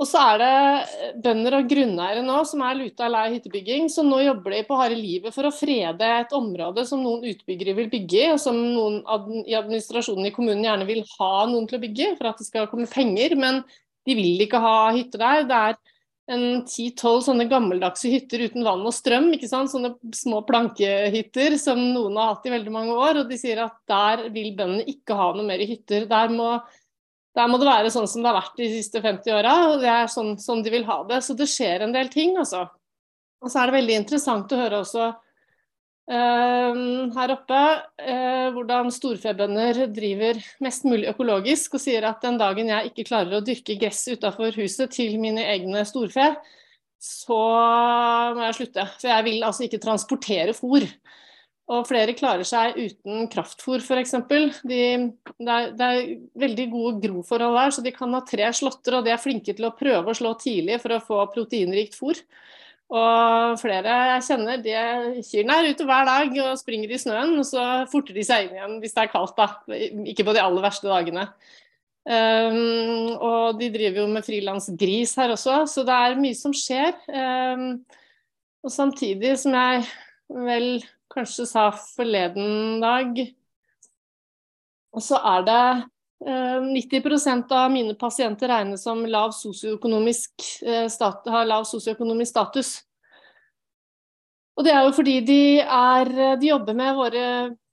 [0.00, 4.22] Og så er det bønder og grunneiere nå som er luta lei hyttebygging, så nå
[4.24, 8.32] jobber de på harde livet for å frede et område som noen utbyggere vil bygge
[8.32, 8.98] og som noen
[9.44, 12.70] i administrasjonen i kommunen gjerne vil ha noen til å bygge for at det skal
[12.72, 13.36] komme penger.
[13.38, 13.62] Men
[14.08, 15.44] de vil ikke ha hytte der.
[15.46, 15.78] Det er
[16.30, 19.32] en ti-tolv sånne gammeldagse hytter uten vann og strøm.
[19.34, 19.72] ikke sant?
[19.72, 23.22] Sånne små plankehytter som noen har hatt i veldig mange år.
[23.22, 26.06] Og de sier at der vil bøndene ikke ha noe mer i hytter.
[26.10, 26.52] Der må,
[27.36, 29.90] der må, det være sånn som det har vært de siste 50 åra, og det
[29.90, 31.20] er sånn som de vil ha det.
[31.26, 32.68] Så det skjer en del ting, altså.
[33.42, 35.10] Og så er det veldig interessant å høre også
[36.10, 37.58] her oppe
[38.02, 43.38] eh, hvordan storfebønder driver mest mulig økologisk, og sier at den dagen jeg ikke klarer
[43.38, 46.32] å dyrke gress utafor huset til mine egne storfe,
[47.02, 47.38] så
[48.36, 48.86] må jeg slutte.
[49.00, 50.86] For jeg vil altså ikke transportere fôr.
[51.72, 54.16] Og flere klarer seg uten kraftfôr f.eks.
[54.28, 54.80] De, det,
[55.46, 56.00] er, det er
[56.42, 59.68] veldig gode groforhold her, så de kan ha tre slåtter, og de er flinke til
[59.68, 62.18] å prøve å slå tidlig for å få proteinrikt fôr.
[62.92, 64.72] Og flere jeg kjenner, de
[65.24, 68.58] kyrne er ute hver dag og springer i snøen, og så forter de seg inn
[68.58, 69.46] igjen hvis det er kaldt, da.
[70.12, 71.24] Ikke på de aller verste dagene.
[72.02, 76.98] Um, og de driver jo med frilansgris her også, så det er mye som skjer.
[77.08, 77.80] Um,
[78.62, 79.86] og samtidig, som jeg
[80.50, 80.68] vel
[81.12, 83.22] kanskje sa forleden dag,
[85.00, 85.64] så er det
[86.22, 90.86] 90 ehm, av mine pasienter regnes som lav eh,
[91.34, 92.82] har lav sosioøkonomisk status.
[94.56, 97.24] Og det er jo fordi de, er, de jobber med våre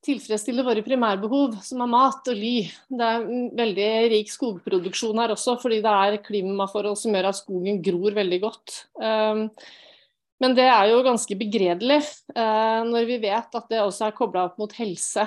[0.05, 2.55] tilfredsstille våre primærbehov, som er mat og ly.
[2.87, 3.25] Det er
[3.59, 8.39] veldig rik skogproduksjon her også, fordi det er klimaforhold som gjør at skogen gror veldig
[8.45, 8.77] godt.
[10.39, 14.47] Men det er jo ganske begredelig eh, når vi vet at det også er kobla
[14.47, 15.25] opp mot helse.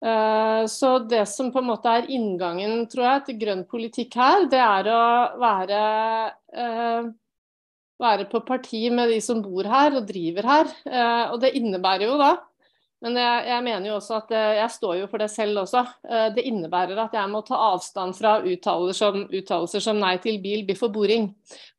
[0.00, 4.46] Eh, så det som på en måte er inngangen tror jeg, til grønn politikk her,
[4.52, 5.00] det er å
[5.40, 5.80] være,
[6.56, 7.10] eh,
[8.00, 10.70] være på parti med de som bor her og driver her.
[10.86, 12.36] Eh, og det innebærer jo da
[13.00, 15.80] men jeg, jeg, mener jo også at jeg står jo for det selv også.
[16.36, 20.66] Det innebærer at jeg må ta avstand fra uttalelser som, uttalelser som nei til bil,
[20.68, 21.30] biff og boring.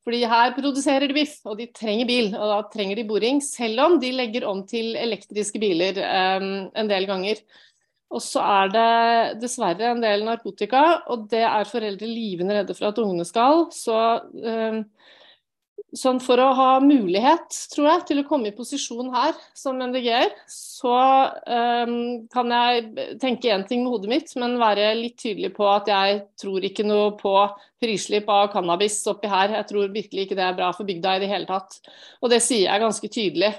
[0.01, 3.37] Fordi her produserer de biff, og de trenger bil, og da trenger de boring.
[3.45, 7.45] Selv om de legger om til elektriske biler en del ganger.
[8.11, 12.89] Og så er det dessverre en del narkotika, og det er foreldre livende redde for
[12.89, 13.69] at ungene skal.
[13.71, 14.81] Så um,
[15.95, 20.31] sånn for å ha mulighet, tror jeg, til å komme i posisjon her som MDG-er,
[20.51, 20.97] så
[21.47, 21.95] um,
[22.31, 26.21] kan jeg tenke én ting med hodet mitt, men være litt tydelig på at jeg
[26.39, 27.35] tror ikke noe på
[27.81, 29.55] frislipp av cannabis oppi her.
[29.59, 31.79] Jeg tror virkelig ikke det er bra for bygda i det hele tatt.
[32.21, 33.55] Og det sier jeg ganske tydelig.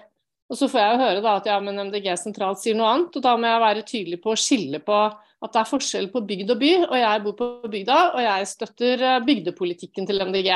[0.53, 3.15] Og så får jeg jo høre da at ja, men MDG sentralt sier noe annet,
[3.17, 4.97] og da må jeg være tydelig på å skille på
[5.43, 8.49] at det er forskjell på bygd og by, og jeg bor på bygda, og jeg
[8.51, 10.51] støtter eh, bygdepolitikken til MDG.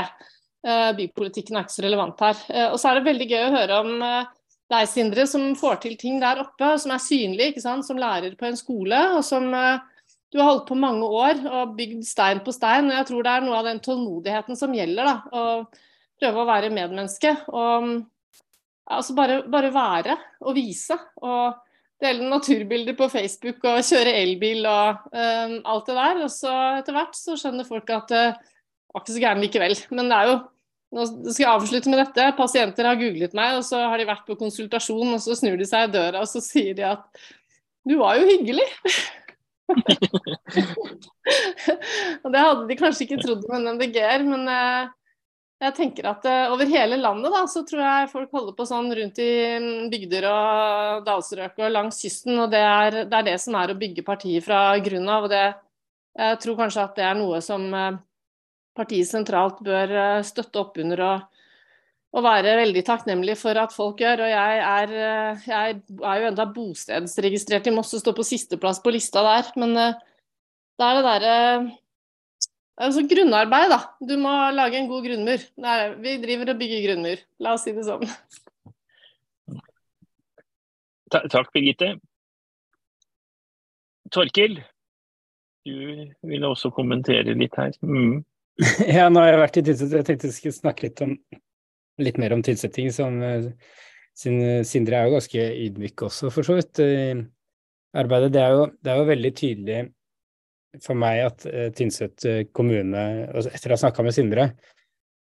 [0.66, 2.42] Eh, bypolitikken er ikke så relevant her.
[2.52, 5.96] Eh, og så er det veldig gøy å høre om deg, Sindre, som får til
[5.98, 7.88] ting der oppe, som er synlig, ikke sant?
[7.88, 9.00] som lærer på en skole.
[9.16, 12.90] og som du har holdt på mange år og bygd stein på stein.
[12.90, 15.08] og Jeg tror det er noe av den tålmodigheten som gjelder.
[15.08, 17.32] da, Å prøve å være medmenneske.
[17.48, 18.06] og
[18.86, 20.96] altså bare, bare være og vise.
[21.22, 21.56] Og
[22.02, 26.20] dele naturbilder på Facebook og kjøre elbil og um, alt det der.
[26.26, 29.80] Og så etter hvert så skjønner folk at det var ikke så gærent likevel.
[29.92, 30.36] Men det er jo
[30.96, 32.30] nå skal jeg avslutte med dette.
[32.38, 35.66] Pasienter har googlet meg, og så har de vært på konsultasjon, og så snur de
[35.68, 37.24] seg i døra og så sier de at
[37.86, 38.68] du var jo hyggelig.
[42.22, 44.86] og det hadde de kanskje ikke trodd med en MDG-er, men uh,
[45.62, 48.90] jeg tenker at uh, over hele landet da, så tror jeg folk holder på sånn
[48.98, 49.30] rundt i
[49.62, 52.36] mm, bygder og dalstrøk og langs kysten.
[52.42, 55.28] Og det er, det er, det som er å bygge partiet fra grunnen av.
[55.28, 55.46] og det,
[56.20, 57.96] Jeg tror kanskje at det er noe som uh,
[58.76, 61.24] partiet sentralt bør eh, støtte opp under og,
[62.16, 64.26] og, være veldig takknemlig for at folk gjør.
[64.26, 68.82] Og jeg er, eh, jeg er jo enda bostedsregistrert i Moss og står på sisteplass
[68.84, 69.50] på lista der.
[69.60, 69.98] Men eh,
[70.76, 71.36] det er det derre
[72.76, 73.78] Altså grunnarbeid, da.
[74.04, 75.44] Du må lage en god grunnmur.
[75.64, 78.04] Nei, vi driver og bygger grunnmur, la oss si det sånn.
[81.14, 81.94] Takk, Birgitte.
[84.12, 84.58] Torkil,
[85.66, 85.76] du
[86.26, 87.76] ville også kommentere litt her.
[87.82, 88.24] Mm.
[88.96, 89.98] Ja, nå har jeg vært i tilsetting.
[89.98, 91.16] Jeg tenkte jeg skulle snakke litt, om,
[92.00, 92.92] litt mer om tilsetting.
[92.94, 93.48] Som, eh,
[94.16, 96.80] Sindre er jo ganske ydmyk også, for så vidt.
[96.80, 97.24] i
[97.96, 98.32] arbeidet.
[98.32, 99.78] Det er, jo, det er jo veldig tydelig
[100.84, 103.04] for meg at uh, Tynset eh, kommune,
[103.44, 104.50] etter å ha snakka med Sindre,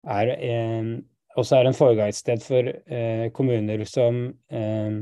[0.08, 0.90] er, eh,
[1.38, 4.98] også er en foregangssted for eh, kommuner som eh,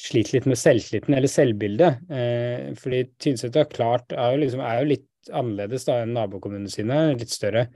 [0.00, 2.10] sliter litt med selvtilliten eller selvbildet.
[2.12, 6.72] Eh, fordi Tynset er klart er jo, liksom, er jo litt annerledes da enn nabokommunene
[6.72, 7.66] sine, litt større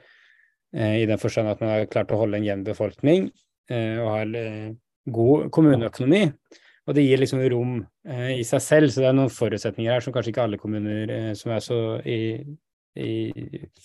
[0.74, 3.28] eh, i den forstand at man har klart å holde en jevn befolkning
[3.70, 4.70] eh, og har eh,
[5.14, 6.26] god kommuneøkonomi.
[6.84, 10.04] Og det gir liksom rom eh, i seg selv, så det er noen forutsetninger her
[10.04, 12.36] som kanskje ikke alle kommuner eh, som er så i,
[13.00, 13.12] i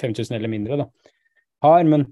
[0.01, 1.13] 5000 eller mindre, da,
[1.63, 1.87] har.
[1.87, 2.09] Men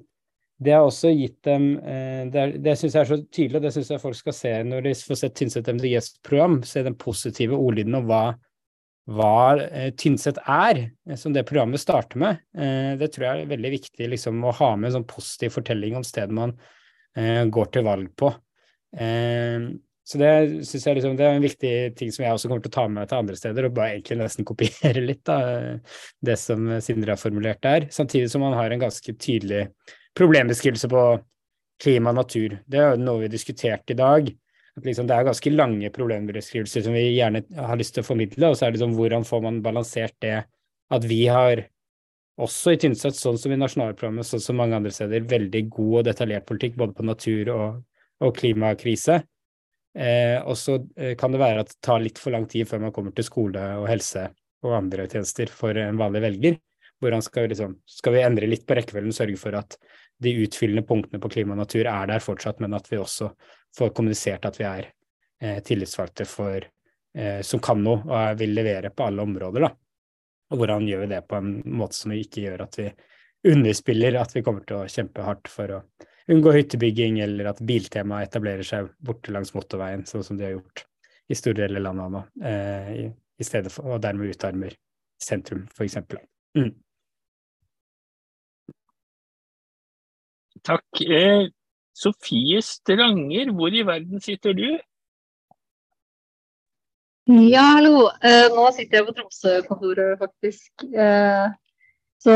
[0.64, 3.68] det har også gitt dem eh, Det, er, det syns jeg er så tydelig, og
[3.68, 6.98] det syns jeg folk skal se når de får sett Tynset MDGs program, se den
[6.98, 8.24] positive ordlyden og hva
[9.08, 12.42] hva eh, Tynset er, eh, som det programmet starter med.
[12.58, 15.96] Eh, det tror jeg er veldig viktig liksom, å ha med en sånn positiv fortelling
[16.00, 16.58] om stedet man
[17.18, 18.28] går til valg på.
[18.94, 19.64] Eh,
[20.08, 20.32] så det
[20.64, 22.86] synes jeg liksom, det er en viktig ting som jeg også kommer til å ta
[22.88, 25.40] med til andre steder, og bare egentlig nesten kopiere litt da,
[26.24, 27.90] det som Sindre har formulert der.
[27.92, 29.66] Samtidig som man har en ganske tydelig
[30.16, 31.04] problembeskrivelse på
[31.84, 32.56] klima og natur.
[32.66, 34.32] Det er jo noe vi har diskutert i dag
[34.78, 38.52] at liksom, det er ganske lange problembeskrivelser som vi gjerne har lyst til å formidle,
[38.52, 40.38] og så er det liksom hvordan får man balansert det
[40.94, 41.66] at vi har
[42.38, 46.06] også i Tynset, sånn som i nasjonalprogrammet, sånn som mange andre steder, veldig god og
[46.08, 47.80] detaljert politikk både på natur og,
[48.22, 49.24] og klimakrise.
[49.98, 52.84] Eh, og så eh, kan det være at det tar litt for lang tid før
[52.86, 54.28] man kommer til skole og helse
[54.66, 56.60] og andre tjenester for en vanlig velger.
[57.02, 59.78] Hvordan skal liksom, skal vi endre litt på rekkefølgen, sørge for at
[60.22, 63.30] de utfyllende punktene på klima og natur er der fortsatt, men at vi også
[63.78, 64.88] får kommunisert at vi er
[65.42, 66.66] eh, tillitsvalgte for,
[67.18, 69.68] eh, som kan noe og vil levere på alle områder.
[69.68, 69.74] da.
[70.52, 72.92] Og hvordan gjør vi det på en måte som vi ikke gjør at vi
[73.48, 75.82] underspiller at vi kommer til å kjempe hardt for å
[76.32, 80.86] unngå hyttebygging, eller at Biltema etablerer seg borte langs motorveien, sånn som de har gjort
[81.28, 83.06] i store deler av landet nå, eh, i,
[83.40, 84.76] i, stedet for, og dermed utarmer
[85.22, 85.98] sentrum, f.eks.
[86.58, 86.74] Mm.
[90.68, 91.02] Takk.
[91.02, 91.48] Eh,
[91.98, 94.68] Sofie Stranger, hvor i verden sitter du?
[97.28, 98.08] Ja, hallo.
[98.24, 100.72] Eh, nå sitter jeg på Tromsø-kontoret, faktisk.
[100.88, 101.48] Eh,
[102.24, 102.36] så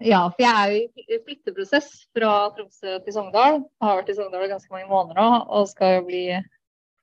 [0.00, 3.60] ja, for jeg er jo i flytteprosess fra Tromsø til Sogndal.
[3.60, 6.24] Jeg har vært i Sogndal ganske mange måneder nå og skal jo bli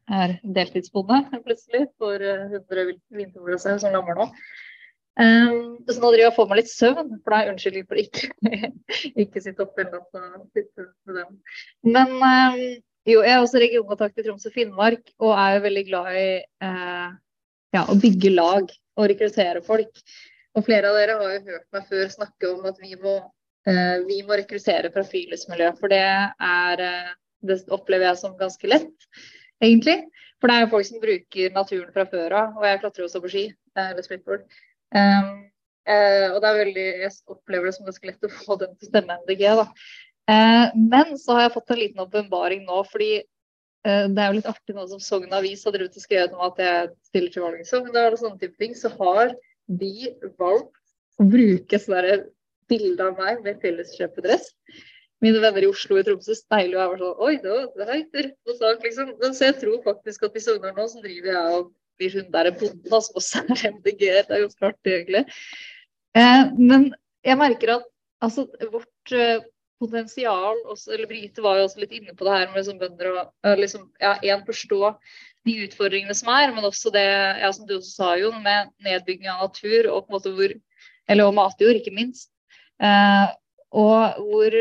[0.07, 4.31] er deltidsbonde plutselig for 100 vinterblåser som lammer nå.
[5.17, 7.97] Um, så nå driver jeg og får meg litt søvn, for da er unnskyldning for
[7.97, 8.27] ikke,
[9.23, 11.23] ikke sitte oppe hele natta.
[11.87, 12.59] Men um,
[13.07, 16.27] jo, jeg er også regionkontakt i Troms og Finnmark, og er jo veldig glad i
[16.61, 17.09] uh,
[17.73, 20.03] ja, å bygge lag og rekruttere folk.
[20.57, 23.17] Og flere av dere har jo hørt meg før snakke om at vi må,
[23.69, 25.77] eh, vi må rekruttere fra friluftsmiljøet.
[25.77, 27.15] For det er uh,
[27.47, 29.05] Det opplever jeg som ganske lett,
[29.61, 29.99] egentlig.
[30.41, 33.21] For det er jo folk som bruker naturen fra før av, og jeg klatrer også
[33.21, 33.43] på ski.
[33.77, 34.47] eller splitboard.
[34.89, 35.27] Um,
[35.85, 38.87] uh, og det er veldig, Jeg opplever det som ganske lett å få den til
[38.87, 39.43] å stemme MDG.
[39.61, 39.67] da.
[40.27, 43.11] Uh, men så har jeg fått en liten åpenbaring nå, fordi
[43.87, 46.57] det er jo litt artig nå som Sogn Avis har drevet og skrevet om at
[46.59, 49.31] jeg stiller til valg i Sogndal og sånne type ting, så har
[49.67, 50.75] de valgt
[51.17, 52.19] å bruke sånne
[52.71, 54.51] bilde av meg med felleskjøpedress.
[55.23, 58.17] mine venner i Oslo og Tromsø steiler jo jeg var sånn Oi, det var høyt
[58.19, 59.13] rett på sak, liksom.
[59.21, 62.31] Men så jeg tror faktisk at i Sogndal nå så driver jeg og blir hun
[62.35, 64.03] der bonden da, som også er MDG.
[64.27, 65.23] Det er jo klart, egentlig.
[66.13, 66.91] Eh, men
[67.25, 67.87] jeg merker at
[68.21, 69.41] altså, vårt eh,
[69.81, 73.09] potensial også, eller Brite var jo også litt inne på det her med liksom, bønder
[73.17, 74.93] og liksom, ja, en forstå
[75.47, 79.29] de utfordringene som er, men også det ja, som du også sa, Jon, med nedbygging
[79.31, 80.53] av natur og på en måte hvor,
[81.07, 82.29] eller og matjord, ikke minst.
[82.83, 83.27] Eh,
[83.77, 84.59] og hvor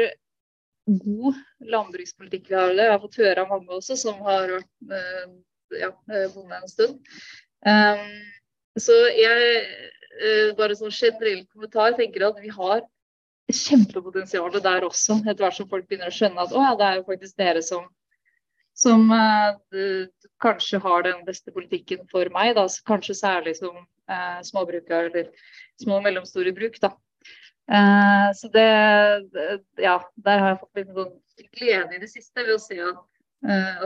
[0.86, 2.72] god landbrukspolitikk vi har.
[2.72, 2.86] Det.
[2.86, 5.28] Jeg har fått høre av mange også som har vært eh,
[5.82, 5.90] ja,
[6.34, 7.20] bonde en stund.
[7.66, 8.08] Eh,
[8.76, 9.62] så jeg,
[10.20, 12.82] uh, bare sånn generell kommentar, tenker at vi har
[13.52, 16.98] kjempepotensial der også, etter hvert som folk begynner å skjønne at å ja, det er
[16.98, 17.86] jo faktisk dere som
[18.76, 19.56] som uh,
[20.42, 25.30] kanskje har den beste politikken for meg, da, kanskje særlig som uh, småbrukere eller
[25.82, 26.76] små og mellomstore bruk.
[26.82, 26.92] Da.
[27.66, 28.66] Uh, så det,
[29.82, 29.98] ja,
[30.28, 31.14] der har jeg fått litt sånn
[31.56, 33.00] glede i det siste ved å se at,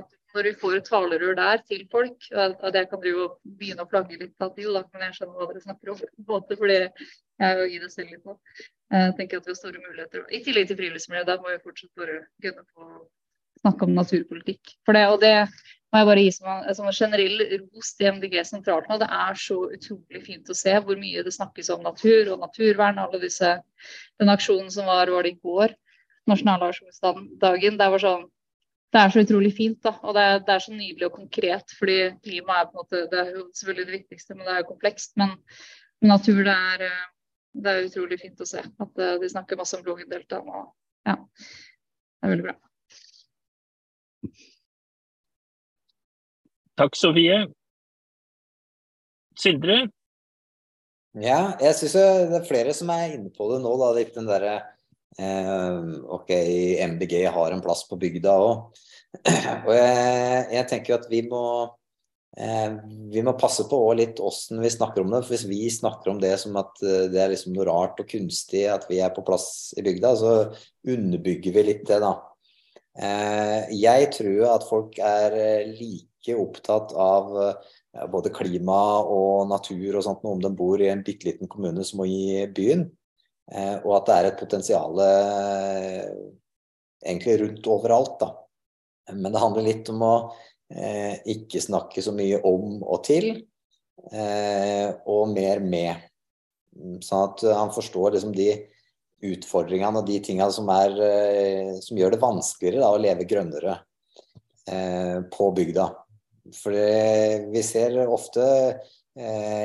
[0.00, 3.90] at når du får et talerør der til folk, at jeg kan og begynne å
[3.90, 6.92] flagge litt at jo, da kan jeg skjønne hva dere snakker om, på fordi jeg
[7.48, 8.36] er jo i det selv litt nå.
[8.94, 10.22] Jeg tenker at vi har store muligheter.
[10.30, 12.86] I tillegg til friluftsmiljøet, der må vi fortsatt bare gunne på
[13.60, 14.74] snakke om naturpolitikk.
[14.86, 15.34] For det, og det
[15.90, 18.98] må jeg bare gi som som en generell ros til MDG sentralt nå.
[19.02, 22.98] Det er så utrolig fint å se hvor mye det snakkes om natur og naturvern.
[22.98, 23.56] alle disse,
[24.18, 25.74] Den aksjonen som var, var det i går,
[26.30, 27.80] nasjonalaksjonsdagen.
[27.80, 28.28] Det var sånn
[28.90, 29.78] det er så utrolig fint.
[29.82, 31.74] da, og det er, det er, så nydelig og konkret.
[31.78, 34.58] fordi klima er på en måte, det er jo selvfølgelig det viktigste, men det er
[34.62, 35.12] jo komplekst.
[35.20, 35.36] Men,
[36.02, 37.04] natur, det er, eh,
[37.54, 38.58] det er, utrolig fint å se.
[38.58, 40.72] At uh, de snakker masse om Lågendeltaet.
[41.06, 42.56] Ja, det er veldig bra.
[46.80, 47.42] Takk, Sofie.
[49.36, 49.82] Sindre?
[51.20, 53.74] Ja, jeg syns det er flere som er inne på det nå.
[53.80, 54.46] da, den der,
[55.18, 56.30] Eh, ok,
[56.88, 58.80] MDG har en plass på bygda òg.
[59.66, 61.42] Og jeg, jeg, tenker at vi må
[62.38, 62.76] eh,
[63.10, 65.24] vi må passe på litt åssen vi snakker om det.
[65.24, 68.10] for Hvis vi snakker om det som at eh, det er liksom noe rart og
[68.10, 70.34] kunstig at vi er på plass i bygda, så
[70.86, 72.16] underbygger vi litt det, da.
[73.70, 75.34] Jeg tror at folk er
[75.78, 77.32] like opptatt av
[78.12, 82.04] både klima og natur og sånt om de bor i en bitte liten kommune som
[82.04, 82.84] i byen.
[83.50, 86.06] Eh, og at det er et potensial eh,
[87.02, 88.16] egentlig rundt overalt.
[88.22, 88.30] Da.
[89.16, 90.14] Men det handler litt om å
[90.70, 93.32] eh, ikke snakke så mye om og til,
[94.00, 96.06] og mer med.
[97.04, 98.46] Sånn at han forstår liksom de
[99.28, 100.94] utfordringene og de tingene som, er,
[101.84, 103.74] som gjør det vanskeligere da, å leve grønnere
[105.36, 105.84] på bygda.
[106.56, 106.74] For
[107.52, 108.44] vi ser ofte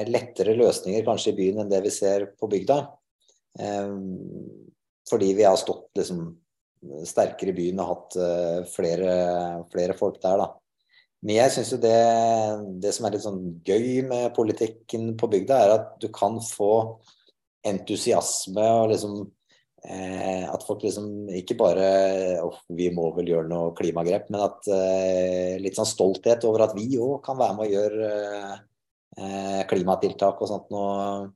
[0.09, 2.79] lettere løsninger kanskje i byen enn det vi ser på bygda.
[3.59, 3.95] Eh,
[5.09, 6.27] fordi vi har stått liksom
[7.05, 9.13] sterkere i byen og hatt eh, flere,
[9.71, 10.51] flere folk der, da.
[11.25, 11.99] Men jeg syns jo det,
[12.83, 16.99] det, som er litt sånn gøy med politikken på bygda, er at du kan få
[17.65, 19.29] entusiasme og liksom eh,
[19.85, 21.87] At folk liksom ikke bare
[22.41, 26.73] oh, vi må vel gjøre noe klimagrep, men at eh, litt sånn stolthet over at
[26.77, 28.07] vi òg kan være med å gjøre
[29.19, 31.27] eh, klimatiltak og sånt noe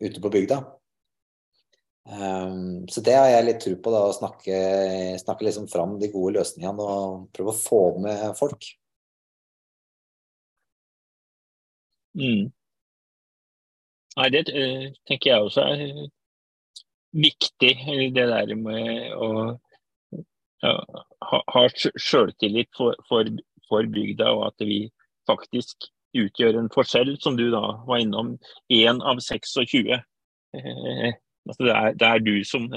[0.00, 0.60] ute på bygda.
[2.10, 4.56] Um, så det har jeg litt tro på, da, å snakke,
[5.20, 8.70] snakke liksom fram de gode løsningene og prøve å få med folk.
[12.18, 12.48] Mm.
[14.18, 15.84] Nei, det uh, tenker jeg også er
[17.16, 17.72] viktig,
[18.14, 19.30] det der med å
[20.62, 20.74] ja,
[21.30, 23.30] ha, ha sjøltillit for, for,
[23.68, 24.82] for, bygda, og at vi
[25.30, 28.34] faktisk utgjør en forskjell, som du da var innom.
[28.72, 29.98] Én av 26.
[30.56, 31.10] Eh,
[31.48, 32.68] Altså det, er, det, er, du som,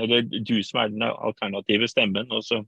[0.48, 2.32] du som er den alternative stemmen.
[2.32, 2.64] Og så,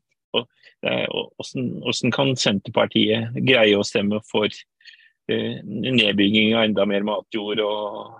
[0.83, 4.49] er, hvordan, kan Senterpartiet greie å stemme for
[5.31, 8.19] eh, nedbygging av enda mer matjord og,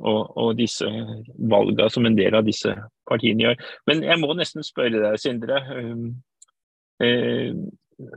[0.00, 0.88] og, og disse
[1.36, 2.72] valgene som en del av disse
[3.08, 3.62] partiene gjør.
[3.90, 5.62] Men jeg må nesten spørre deg, Sindre.
[5.76, 7.66] Um,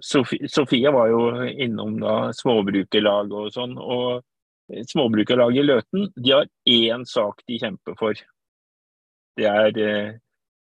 [0.03, 3.75] Sofie, Sofie var jo innom da småbrukerlag og sånn.
[3.79, 4.23] og
[4.87, 8.15] Småbrukerlaget i Løten de har én sak de kjemper for
[9.37, 10.13] det er eh,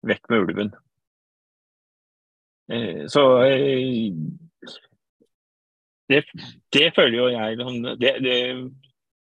[0.07, 0.73] vekk med ulven.
[2.73, 4.11] Eh, så eh,
[6.11, 6.23] det,
[6.75, 8.37] det, føler jo jeg sånn, det, det,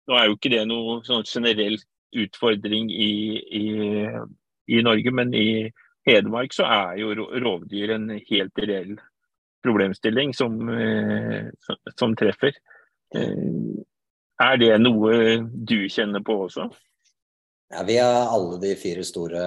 [0.09, 1.77] Nå er jo ikke det noe sånn generell
[2.21, 3.13] utfordring i,
[3.61, 3.67] i,
[4.73, 5.49] i, Norge, men i
[6.09, 8.97] Hedmark så er jo rovdyr en helt reell
[9.63, 10.57] problemstilling som,
[12.01, 12.57] som treffer.
[14.41, 15.13] Er det noe
[15.53, 16.71] du kjenner på også?
[17.71, 19.43] Ja, Vi har alle de fire store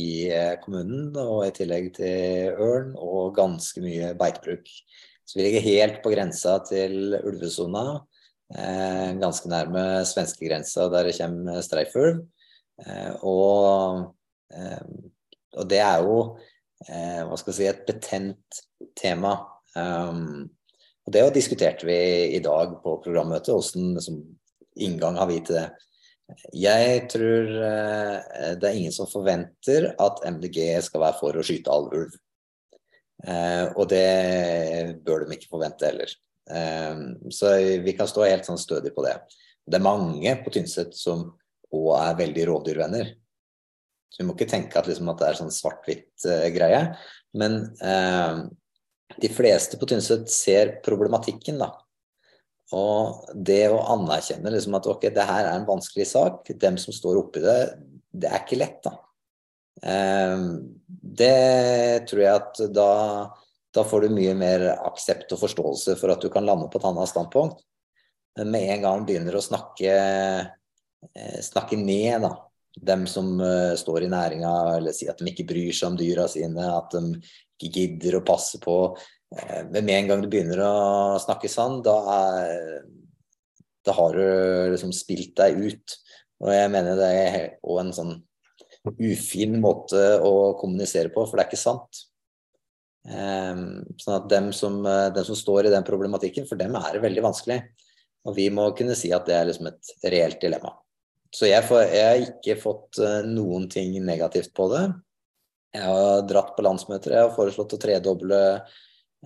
[0.00, 4.70] i eh, kommunen, og i tillegg til ørn og ganske mye beitebruk.
[5.28, 7.82] Så vi ligger helt på grensa til ulvesona.
[8.48, 12.22] Eh, ganske nærme svenskegrensa der det kommer streifulv.
[12.80, 14.14] Eh, og,
[14.54, 14.84] eh,
[15.56, 16.20] og, det er jo
[16.78, 18.58] hva skal jeg si, et betent
[18.94, 19.32] tema.
[19.74, 20.44] Um,
[21.02, 21.96] og det diskuterte vi
[22.36, 23.50] i dag på programmøtet.
[23.50, 24.20] Hvordan
[24.78, 25.64] inngang har vi til det?
[26.54, 31.90] Jeg tror det er ingen som forventer at MDG skal være for å skyte all
[31.90, 32.14] ulv.
[33.74, 34.06] Og det
[35.02, 36.14] bør de ikke forvente heller.
[36.50, 37.02] Eh,
[37.34, 39.16] så vi kan stå helt sånn stødig på det.
[39.68, 41.26] Det er mange på Tynset som
[41.74, 43.10] òg er veldig rovdyrvenner.
[44.08, 46.80] Så vi må ikke tenke at, liksom, at det er sånn svart-hvitt-greie.
[47.36, 47.58] Men
[49.20, 51.74] de fleste på Tynset ser problematikken, da.
[52.76, 56.92] Og det å anerkjenne liksom at ok, det her er en vanskelig sak, dem som
[56.92, 57.58] står oppi det,
[58.12, 58.94] det er ikke lett, da.
[59.78, 60.44] Eh,
[60.90, 62.90] det tror jeg at da,
[63.78, 66.88] da får du mye mer aksept og forståelse for at du kan lande på et
[66.90, 67.62] annet standpunkt.
[68.38, 69.94] Men med en gang begynner å snakke,
[71.14, 72.34] eh, snakke ned da,
[72.78, 76.28] dem som uh, står i næringa, eller si at de ikke bryr seg om dyra
[76.30, 77.22] sine, at de
[77.58, 78.76] ikke gidder å passe på
[79.36, 82.86] Eh, men med en gang du begynner å snakke sånn, da, er,
[83.84, 85.98] da har du liksom spilt deg ut.
[86.44, 88.14] Og jeg mener det er òg en sånn
[88.88, 92.04] ufin måte å kommunisere på, for det er ikke sant.
[93.08, 93.62] Um,
[93.96, 97.24] sånn at dem som, dem som, står i den problematikken, for dem er det veldig
[97.24, 97.62] vanskelig.
[98.28, 100.74] Og vi må kunne si at det er liksom et reelt dilemma.
[101.32, 104.84] Så jeg, får, jeg har ikke fått uh, noen ting negativt på det.
[105.76, 108.42] Jeg har dratt på landsmøter, jeg har foreslått å tredoble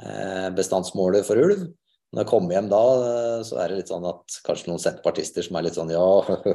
[0.01, 1.67] Eh, bestandsmålet for ulv.
[2.13, 5.45] Når jeg kommer hjem da, eh, så er det litt sånn at kanskje noen senterpartister
[5.45, 6.07] som er litt sånn ja,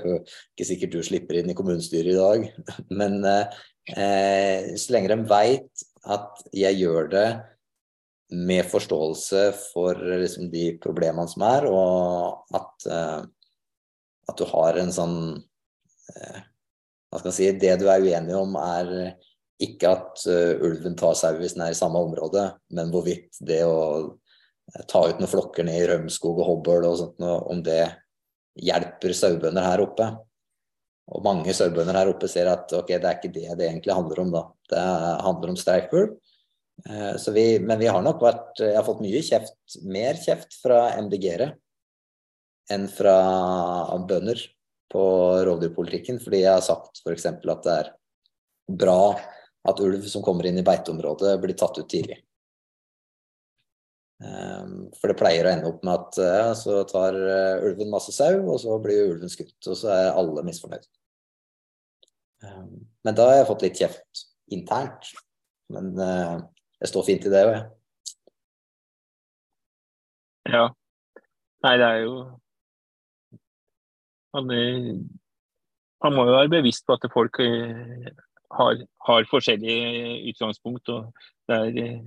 [0.54, 2.48] ikke sikkert du slipper inn i kommunestyret i dag.
[3.00, 7.28] Men eh, så lenge de veit at jeg gjør det
[8.36, 13.22] med forståelse for liksom, de problemene som er, og at, eh,
[14.28, 15.18] at du har en sånn
[16.16, 16.46] eh,
[17.08, 19.14] Hva skal jeg si Det du er uenig om, er
[19.64, 22.44] ikke at uh, ulven tar sau hvis den er i samme område,
[22.78, 24.18] men hvorvidt det å
[24.92, 27.88] ta ut noen flokker ned i Rømskog og Hobøl og sånt, om det
[28.58, 30.10] hjelper sauebønder her oppe.
[31.08, 34.24] Og mange sauebønder her oppe ser at ok, det er ikke det det egentlig handler
[34.26, 34.42] om, da.
[34.72, 34.82] Det
[35.24, 36.18] handler om streifulv.
[37.34, 39.56] Vi, men vi har nok vært Jeg har fått mye kjeft,
[39.90, 41.56] mer kjeft fra MDG-ere
[42.70, 43.16] enn fra
[44.08, 44.44] bønder
[44.92, 45.02] på
[45.48, 47.26] rovdyrpolitikken, fordi jeg har sagt f.eks.
[47.32, 47.90] at det er
[48.68, 49.16] bra
[49.68, 52.20] at ulv som kommer inn i beiteområdet, blir tatt ut tidlig.
[54.24, 58.40] Ehm, for det pleier å ende opp med at så tar eh, ulven masse sau,
[58.46, 59.58] og så blir ulven skutt.
[59.66, 60.88] Og så er alle misfornøyd.
[62.48, 62.74] Ehm,
[63.06, 64.26] men da har jeg fått litt kjeft
[64.56, 65.12] internt.
[65.74, 66.36] Men eh,
[66.82, 67.66] jeg står fint i det òg, jeg.
[70.48, 70.68] Ja.
[71.66, 72.14] Nei, det er jo
[74.38, 74.52] han,
[76.04, 78.08] han må jo være bevisst på at folk eh,
[78.54, 80.90] har, har forskjellige utgangspunkt.
[80.90, 81.14] og
[81.50, 82.04] Der eh,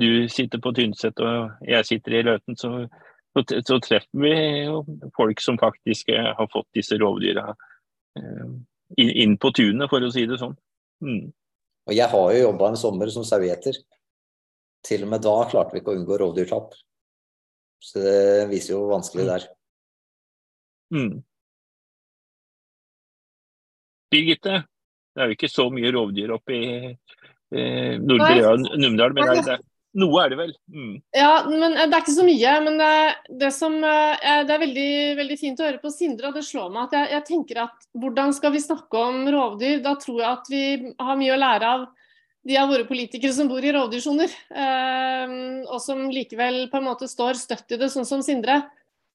[0.00, 2.88] du sitter på Tynset og jeg sitter i Løten, så,
[3.36, 4.84] så, treffer vi jo
[5.16, 7.50] folk som faktisk eh, har fått disse rovdyra
[8.18, 8.52] eh,
[9.00, 10.54] inn på tunet, for å si det sånn.
[11.04, 11.32] Mm.
[11.88, 13.80] Og jeg har jo jobba en sommer som sauegjeter.
[14.86, 16.74] Til og med da klarte vi ikke å unngå rovdyrtap.
[17.82, 19.48] Så det viser jo hvor vanskelig det er.
[20.92, 21.12] Mm.
[24.12, 24.62] Birgitte,
[25.14, 29.56] det er jo ikke så mye rovdyr oppe i eh, er men det,
[29.98, 30.52] noe er det vel?
[30.72, 30.92] Mm.
[31.16, 32.52] Ja, men eh, det er ikke så mye.
[32.66, 32.92] Men det,
[33.42, 36.70] det, som, eh, det er veldig, veldig, fint å høre på Sindre, og det slår
[36.72, 39.82] meg at jeg, jeg, tenker at hvordan skal vi snakke om rovdyr?
[39.84, 40.62] Da tror jeg at vi
[41.00, 41.88] har mye å lære av
[42.42, 45.34] de av våre politikere som bor i rovdyrsoner, eh,
[45.68, 48.62] og som likevel på en måte står støtt i det, sånn som Sindre.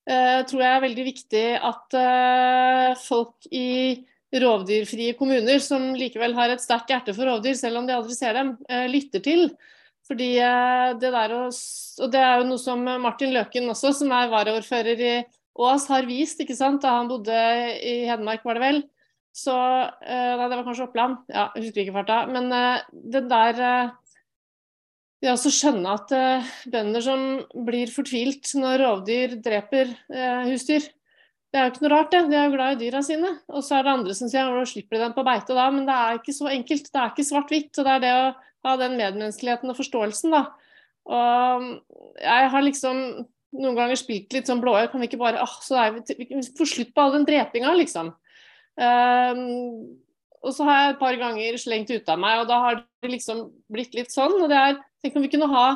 [0.08, 6.54] Eh, tror jeg er veldig viktig at eh, folk i rovdyrfrie kommuner som likevel har
[6.54, 9.50] et sterkt hjerte for rovdyr, selv om de aldri ser dem, eh, lytter til.
[10.08, 14.14] Fordi eh, det der å, Og det er jo noe som Martin Løken også, som
[14.16, 15.16] er varaordfører i
[15.58, 17.38] Ås, har vist ikke sant, da han bodde
[17.82, 18.84] i Hedmark, var det vel.
[19.34, 21.24] Så eh, Nei, det var kanskje Oppland.
[21.32, 22.20] Ja, jeg husker ikke farta.
[22.30, 22.52] Men
[22.94, 23.64] det der
[25.18, 26.12] det å skjønne at
[26.70, 27.22] bønder som
[27.66, 29.96] blir fortvilt når rovdyr dreper
[30.46, 30.86] husdyr,
[31.48, 32.20] det er jo ikke noe rart, det.
[32.28, 33.30] De er jo glad i dyra sine.
[33.50, 35.88] Og så er det andre som sier at slipper de dem på beite da, men
[35.88, 36.90] det er ikke så enkelt.
[36.92, 37.72] Det er ikke svart-hvitt.
[37.72, 38.26] Og det er det å
[38.68, 40.44] ha den medmenneskeligheten og forståelsen, da.
[41.08, 41.68] Og
[42.20, 43.04] jeg har liksom
[43.58, 46.42] noen ganger spilt litt sånn blåøyd, Kan vi ikke bare ah, så er vi, vi
[46.58, 48.12] får slutt på all den drepinga, liksom.
[48.78, 49.96] Um,
[50.46, 53.12] og så har jeg et par ganger slengt ut av meg, og da har det
[53.12, 54.38] liksom blitt litt sånn.
[54.42, 55.68] og det er, Tenk om vi kunne ha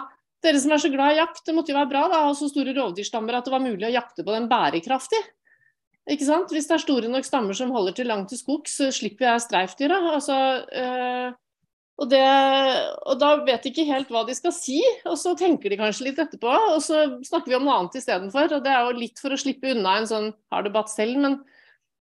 [0.42, 2.48] Dere som er så glad i jakt, det måtte jo være bra da, ha så
[2.50, 5.20] store rovdyrstammer at det var mulig å jakte på den bærekraftig.
[6.10, 6.50] Ikke sant?
[6.50, 9.44] Hvis det er store nok stammer som holder til langt til skogs, så slipper jeg
[9.44, 10.00] streifdyra.
[10.16, 11.28] Altså, øh,
[12.00, 12.22] og, det,
[13.06, 16.08] og, da vet de ikke helt hva de skal si, og så tenker de kanskje
[16.08, 16.52] litt etterpå.
[16.74, 18.56] Og så snakker vi om noe annet istedenfor.
[18.58, 21.38] Og det er jo litt for å slippe unna en sånn hard debatt selv, men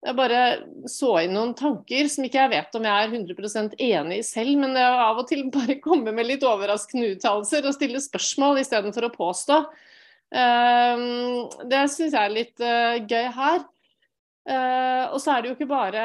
[0.05, 0.41] jeg bare
[0.91, 4.53] så inn noen tanker som ikke jeg vet om jeg er 100% enig i selv,
[4.61, 8.61] men det er av og til bare komme med litt overraskende uttalelser og stille spørsmål
[8.61, 9.61] istedenfor å påstå.
[10.27, 13.65] Um, det syns jeg er litt uh, gøy her.
[14.47, 16.03] Uh, og så er det jo ikke bare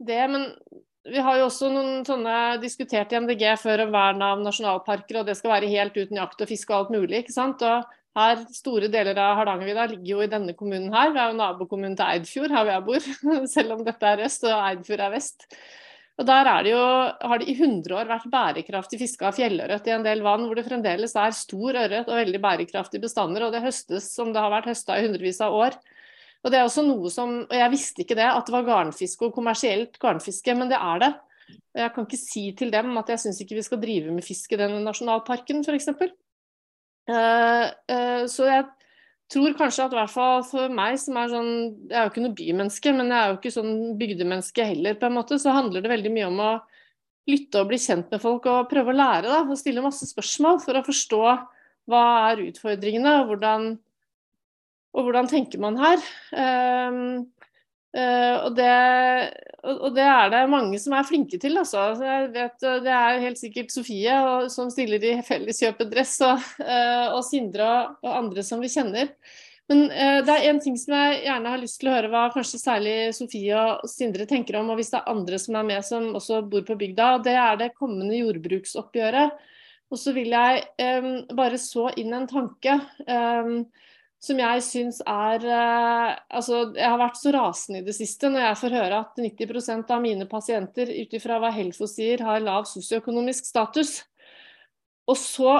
[0.00, 0.48] det, men
[1.08, 5.28] vi har jo også noen sånne diskutert i MDG før om vern av nasjonalparker, og
[5.30, 7.22] det skal være helt uten jakt og fiske og alt mulig.
[7.22, 7.64] ikke sant?
[7.64, 7.86] Og
[8.18, 11.12] her, Store deler av Hardangervidda ligger jo i denne kommunen her.
[11.14, 13.46] Vi er jo nabokommunen til Eidfjord, her hvor jeg bor.
[13.54, 15.46] Selv om dette er øst og Eidfjord er vest.
[16.20, 16.80] Og Der er det jo,
[17.30, 20.58] har det i 100 år vært bærekraftig fiske av fjellørret i en del vann hvor
[20.58, 23.46] det fremdeles er stor ørret og veldig bærekraftige bestander.
[23.46, 25.78] Og det høstes som det har vært høsta i hundrevis av år.
[26.40, 29.28] Og det er også noe som, og Jeg visste ikke det, at det var garnfiske
[29.28, 31.10] og kommersielt garnfiske, men det er det.
[31.74, 34.24] Og Jeg kan ikke si til dem at jeg syns ikke vi skal drive med
[34.24, 35.90] fisk i denne nasjonalparken, f.eks.
[37.10, 38.64] Uh, uh, så jeg
[39.30, 41.50] tror kanskje at i hvert fall for meg som er sånn
[41.88, 45.08] Jeg er jo ikke noe bymenneske, men jeg er jo ikke sånn bygdemenneske heller, på
[45.08, 45.38] en måte.
[45.42, 46.50] Så handler det veldig mye om å
[47.30, 49.28] lytte og bli kjent med folk og prøve å lære.
[49.28, 51.22] da, Og stille masse spørsmål for å forstå
[51.90, 53.70] hva er utfordringene, og hvordan,
[54.94, 56.08] og hvordan tenker man her.
[56.34, 57.28] Um,
[57.90, 58.70] Uh, og, det,
[59.66, 61.58] og, det, er det mange som er flinke til.
[61.58, 61.88] Altså.
[61.98, 64.14] Jeg vet, det er helt sikkert Sofie
[64.54, 69.10] som stiller i Felleskjøpet-dress, og, uh, og, Sindre og, andre som vi kjenner.
[69.70, 72.24] Men uh, det er en ting som jeg gjerne har lyst til å høre hva
[72.34, 75.86] kanskje særlig Sofie og Sindre tenker om, og hvis det er andre som er med
[75.90, 79.34] som også bor på bygda, det er det kommende jordbruksoppgjøret.
[79.90, 80.62] Og så vil jeg
[81.02, 82.76] um, bare så inn en tanke.
[83.10, 83.64] Um,
[84.20, 88.44] som jeg syns er eh, Altså, jeg har vært så rasende i det siste når
[88.44, 92.68] jeg får høre at 90% av mine pasienter ut ifra hva Helfo sier, har lav
[92.68, 94.00] sosioøkonomisk status.
[95.10, 95.54] Og så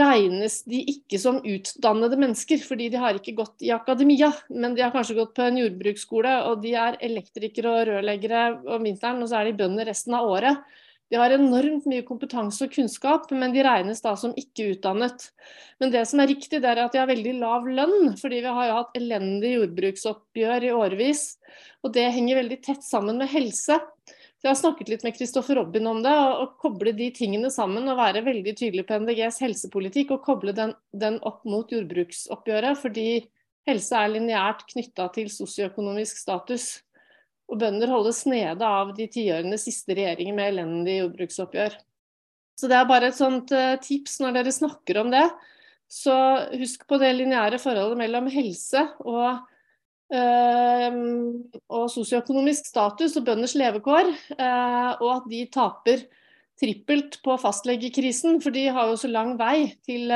[0.00, 4.84] regnes de ikke som utdannede mennesker, fordi de har ikke gått i akademia, men de
[4.84, 9.28] har kanskje gått på en jordbruksskole, og de er elektrikere og rørleggere om vinteren, og
[9.28, 10.62] så er de bønder resten av året.
[11.14, 15.28] De har enormt mye kompetanse og kunnskap, men de regnes da som ikke utdannet.
[15.78, 18.54] Men det som er riktig, det er at de har veldig lav lønn, fordi vi
[18.56, 21.22] har jo hatt elendig jordbruksoppgjør i årevis.
[21.86, 23.78] Og det henger veldig tett sammen med helse.
[24.42, 28.00] Jeg har snakket litt med Kristoffer Robin om det, og koble de tingene sammen og
[28.02, 33.06] være veldig tydelig på NDGs helsepolitikk og koble den, den opp mot jordbruksoppgjøret, fordi
[33.70, 36.72] helse er lineært knytta til sosioøkonomisk status.
[37.52, 41.76] Og bønder holdes nede av de tiårenes siste regjeringer med elendig jordbruksoppgjør.
[42.54, 45.26] Så det er bare et sånt uh, tips når dere snakker om det.
[45.90, 46.14] Så
[46.56, 49.44] husk på det lineære forholdet mellom helse og,
[50.10, 50.96] øh,
[51.68, 56.06] og sosioøkonomisk status og bønders levekår, øh, og at de taper
[56.58, 60.10] trippelt på fastlegekrisen, for de har jo så lang vei til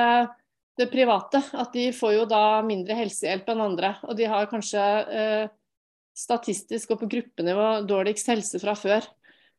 [0.78, 3.94] det private at de får jo da mindre helsehjelp enn andre.
[4.08, 4.82] Og de har kanskje
[6.18, 9.06] statistisk og på gruppenivå dårligst helse fra før.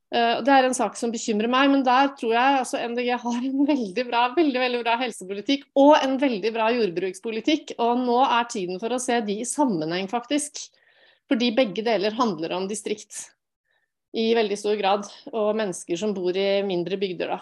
[0.10, 3.40] Uh, det er en sak som bekymrer meg, men der tror jeg altså MDG har
[3.40, 7.76] en veldig bra, veldig, veldig bra helsepolitikk og en veldig bra jordbrukspolitikk.
[7.78, 10.66] Og nå er tiden for å se de i sammenheng, faktisk.
[11.30, 13.28] Fordi begge deler handler om distrikt
[14.18, 15.06] i veldig stor grad.
[15.30, 17.42] Og mennesker som bor i mindre bygder, da.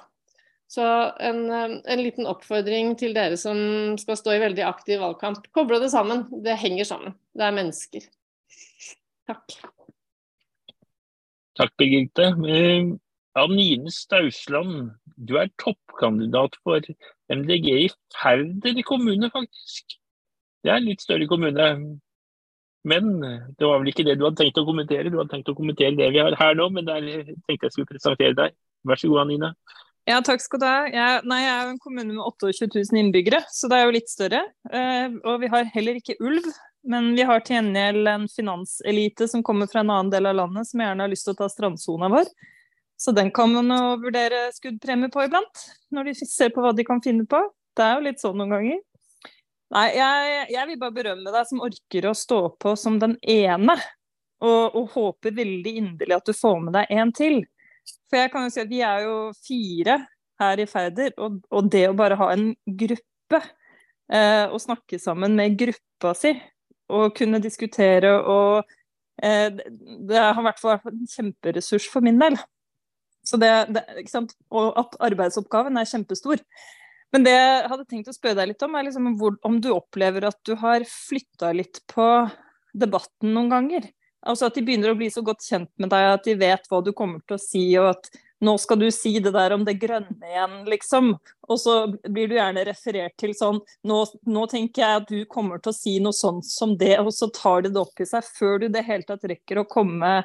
[0.67, 0.83] Så
[1.23, 5.47] en, eh, en liten oppfordring til dere som skal stå i veldig aktiv valgkamp.
[5.55, 6.25] Koble det sammen.
[6.43, 7.15] Det henger sammen.
[7.31, 8.09] Det er mennesker.
[9.27, 9.57] Takk.
[11.57, 12.31] Takk, Birgitte.
[12.47, 12.89] Eh,
[13.37, 16.81] Anine Stausland, du er toppkandidat for
[17.29, 19.97] MDG i Færder kommune, faktisk.
[20.63, 21.67] Det er en litt større kommune.
[22.87, 25.11] Men det var vel ikke det du hadde tenkt å kommentere.
[25.11, 27.03] Du hadde tenkt å kommentere det vi har her nå, men der
[27.49, 28.55] tenkte jeg skulle presentere deg.
[28.87, 29.51] Vær så god, Anine.
[30.07, 30.85] Ja, takk skal du ha.
[30.87, 33.95] Jeg, nei, jeg er jo en kommune med 28 000 innbyggere, så det er jo
[33.97, 34.39] litt større.
[34.71, 36.47] Eh, og vi har heller ikke ulv,
[36.89, 40.69] men vi har til gjengjeld en finanselite som kommer fra en annen del av landet,
[40.69, 42.29] som gjerne har lyst til å ta strandsona vår.
[42.97, 46.85] Så den kan man jo vurdere skuddpremie på iblant, når de ser på hva de
[46.87, 47.41] kan finne på.
[47.77, 48.79] Det er jo litt sånn noen ganger.
[49.75, 53.75] Nei, jeg, jeg vil bare berømme deg som orker å stå på som den ene,
[54.41, 57.41] og, og håper veldig inderlig at du får med deg en til.
[58.07, 59.99] For jeg kan jo si at vi er jo fire
[60.41, 63.41] her i Færder, og, og det å bare ha en gruppe,
[64.13, 66.33] eh, og snakke sammen med gruppa si,
[66.87, 68.67] å kunne diskutere og
[69.23, 69.51] Eh,
[70.07, 72.37] det har i hvert fall vært en kjemperessurs for min del.
[73.25, 73.83] Så det, det,
[74.53, 76.43] Og at arbeidsoppgaven er kjempestor.
[77.15, 79.71] Men det jeg hadde tenkt å spørre deg litt om, er liksom hvor, om du
[79.73, 82.05] opplever at du har flytta litt på
[82.77, 83.87] debatten noen ganger?
[84.27, 86.81] Altså at de begynner å bli så godt kjent med deg at de vet hva
[86.83, 88.09] du kommer til å si, og at
[88.43, 91.11] nå skal du si det der om det grønne igjen, liksom.
[91.47, 91.75] Og så
[92.05, 95.77] blir du gjerne referert til sånn nå, nå, tenker jeg at du kommer til å
[95.77, 98.67] si noe sånt som det, og så tar de det opp i seg før du
[98.73, 100.19] det hele tatt rekker å komme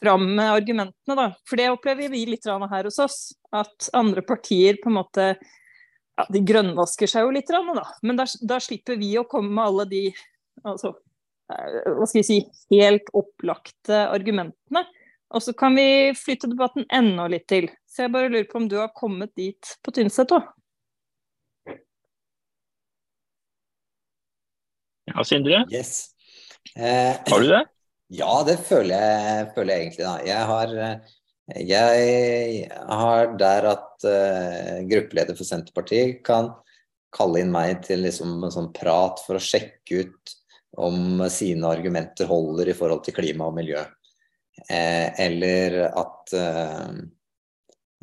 [0.00, 1.28] fram med argumentene, da.
[1.48, 3.20] For det opplever vi litt her hos oss.
[3.52, 5.28] At andre partier på en måte
[6.16, 7.86] ja, De grønnvasker seg jo litt, da.
[8.02, 10.02] Men da, slipper vi å komme med alle de
[10.64, 10.94] altså,
[11.52, 12.38] eh, hva skal jeg si,
[12.72, 14.86] helt opplagte argumentene.
[15.34, 17.68] Og så kan vi flytte debatten enda litt til.
[17.90, 20.46] Så jeg bare lurer på om du har kommet dit på Tynset òg?
[25.06, 25.64] Ja, Sindre?
[25.70, 26.12] Yes.
[26.74, 27.64] Eh, har du det?
[28.14, 30.10] Ja, det føler jeg, føler jeg egentlig, da.
[30.22, 30.74] Jeg har,
[31.58, 36.52] jeg har der at uh, gruppeleder for Senterpartiet kan
[37.16, 40.36] kalle inn meg til liksom en sånn prat for å sjekke ut
[40.86, 43.82] om sine argumenter holder i forhold til klima og miljø.
[44.70, 46.96] Eh, eller at eh,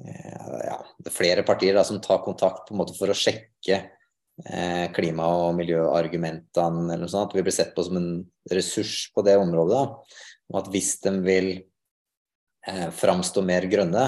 [0.03, 3.80] ja, det er flere partier da, som tar kontakt på en måte for å sjekke
[3.80, 6.88] eh, klima- og miljøargumentene.
[6.88, 7.36] eller noe sånt.
[7.36, 8.11] Vi blir sett på som en
[8.51, 9.80] ressurs på det området.
[9.80, 10.22] Da.
[10.53, 11.49] Og at hvis de vil
[12.68, 14.07] eh, framstå mer grønne,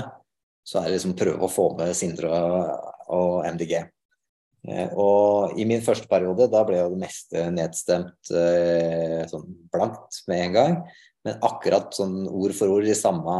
[0.65, 2.31] så er det liksom prøve å få med Sindre
[3.13, 3.75] og MDG.
[4.65, 10.23] Eh, og i min første periode, da ble jo det meste nedstemt eh, sånn blankt
[10.29, 10.79] med en gang.
[11.25, 13.35] Men akkurat sånn ord for ord de samme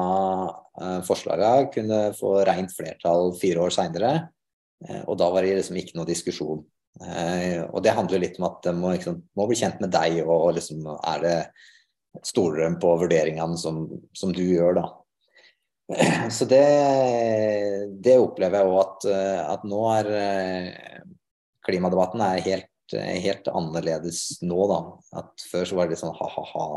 [0.82, 4.14] uh, forslagene kunne få rent flertall fire år seinere.
[4.82, 6.64] Uh, og da var det liksom ikke noe diskusjon.
[6.98, 10.24] Uh, og det handler litt om at de må, liksom, må bli kjent med deg,
[10.26, 11.40] og, og liksom er det
[12.24, 13.82] Stoler de på vurderingene som,
[14.16, 14.86] som, du gjør, da.
[16.38, 16.62] Så det,
[18.00, 19.08] det opplever jeg òg at,
[19.52, 20.08] at nå er
[21.68, 24.80] Klimadebatten er helt, helt annerledes nå, da.
[25.20, 26.70] At før så var det litt sånn ha-ha-ha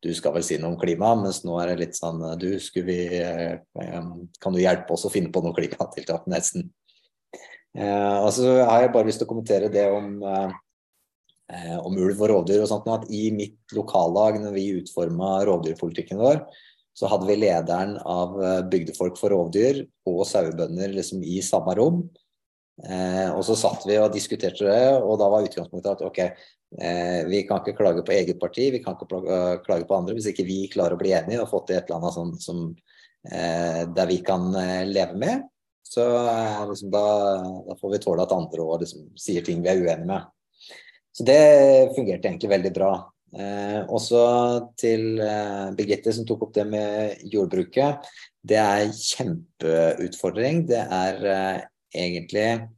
[0.00, 2.48] du skal vel si noe om klima, mens nå er det litt sånn du,
[2.86, 3.60] vi, eh,
[4.40, 6.70] Kan du hjelpe oss å finne på noe klimatiltak, nesten?
[7.76, 12.32] Eh, så har jeg bare lyst til å kommentere det om, eh, om ulv og
[12.32, 12.62] rovdyr.
[12.62, 16.42] og sånt, at I mitt lokallag, når vi utforma rovdyrpolitikken vår,
[16.96, 18.34] så hadde vi lederen av
[18.68, 22.02] Bygdefolk for rovdyr og sauebønder liksom i samme rom.
[22.80, 26.50] Eh, og så satt vi og diskuterte det, og da var utgangspunktet at ok, eh,
[26.70, 30.44] vi kan ikke klage på eget parti, vi kan ikke klage på andre hvis ikke
[30.46, 32.60] vi klarer å bli enige og få til et eller annet sånn som
[33.28, 35.46] eh, der vi kan eh, leve med.
[35.82, 37.04] Så eh, liksom, da,
[37.66, 40.28] da, får vi tåle at andre òg liksom, sier ting vi er uenige med.
[41.10, 41.40] Så det
[41.96, 42.92] fungerte egentlig veldig bra.
[43.30, 44.22] Eh, også
[44.78, 45.22] til
[45.78, 48.06] Birgitte som tok opp det med jordbruket.
[48.40, 50.64] Det er kjempeutfordring.
[50.70, 51.24] Det er
[51.90, 52.68] egentlig eh,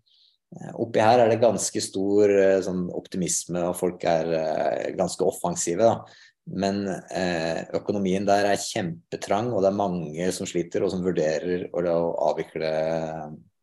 [0.53, 5.87] Oppi her er det ganske stor eh, sånn, optimisme, og folk er uh, ganske offensive.
[5.87, 6.19] Da.
[6.61, 11.69] Men uh, økonomien der er kjempetrang, og det er mange som sliter, og som vurderer
[11.73, 12.73] å, å avvikle,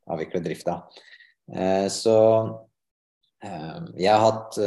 [0.10, 0.82] avvikle drifta.
[1.50, 2.18] Uh, så
[3.40, 4.58] jeg har hatt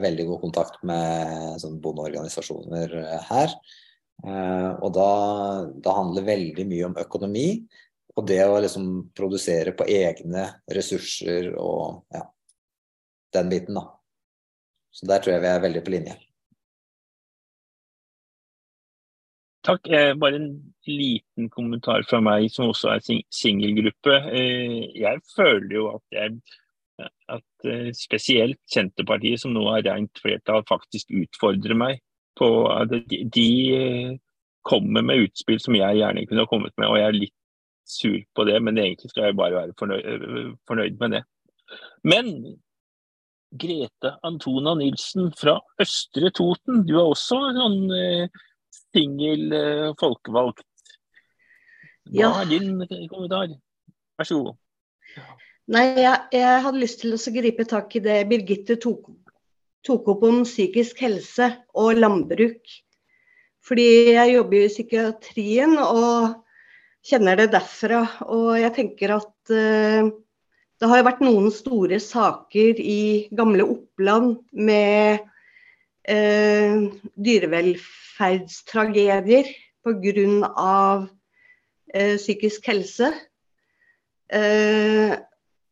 [0.00, 2.94] veldig god kontakt med sånn, bondeorganisasjoner
[3.28, 3.52] her.
[4.80, 5.08] og da,
[5.84, 7.44] da handler veldig mye om økonomi.
[8.14, 12.22] Og det å liksom produsere på egne ressurser og ja,
[13.34, 13.88] den biten, da.
[14.94, 16.14] Så der tror jeg vi er veldig på linje.
[19.64, 19.88] Takk.
[19.88, 20.50] Eh, bare en
[20.86, 24.18] liten kommentar fra meg som også er singelgruppe.
[24.36, 26.34] Eh, jeg føler jo at, jeg,
[27.32, 32.04] at eh, spesielt Senterpartiet, som nå har rent flertall, faktisk utfordrer meg
[32.38, 33.48] på at de,
[34.64, 36.88] kommer med utspill som jeg gjerne kunne kommet med.
[36.88, 37.34] og jeg er litt
[37.84, 41.22] sur på det, men egentlig skal jeg bare være fornøyd, fornøyd med det.
[42.04, 42.30] Men
[43.54, 48.42] Grete Antona Nilsen fra Østre Toten, du er også sånn eh,
[48.90, 50.64] singel eh, folkevalgt.
[52.10, 52.30] Hva ja.
[52.42, 53.54] er din kommentar?
[54.18, 54.56] Vær så god.
[55.74, 59.06] Nei, jeg, jeg, hadde lyst til å gripe tak i det Birgitte tok,
[59.86, 62.74] tok opp om psykisk helse og landbruk.
[63.64, 66.34] Fordi jeg jobber i psykiatrien, og
[67.04, 68.00] kjenner det derfra.
[68.26, 70.02] Og jeg tenker at uh,
[70.80, 75.18] det har jo vært noen store saker i gamle Oppland med
[76.10, 76.74] uh,
[77.14, 79.46] dyrevelferdstragedier
[79.84, 81.06] pga.
[81.94, 83.08] Uh, psykisk helse.
[84.34, 85.14] Uh,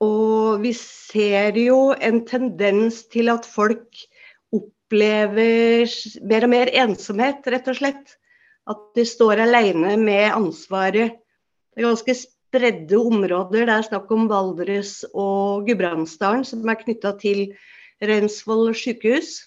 [0.02, 3.88] og vi ser jo en tendens til at folk
[4.54, 5.86] opplever
[6.28, 8.16] mer og mer ensomhet, rett og slett.
[8.70, 11.21] At de står alene med ansvaret.
[11.72, 13.64] Det er ganske spredde områder.
[13.64, 17.46] Det er snakk om Valdres og Gudbrandsdalen, som er knytta til
[18.02, 19.38] Reinsvoll sykehus.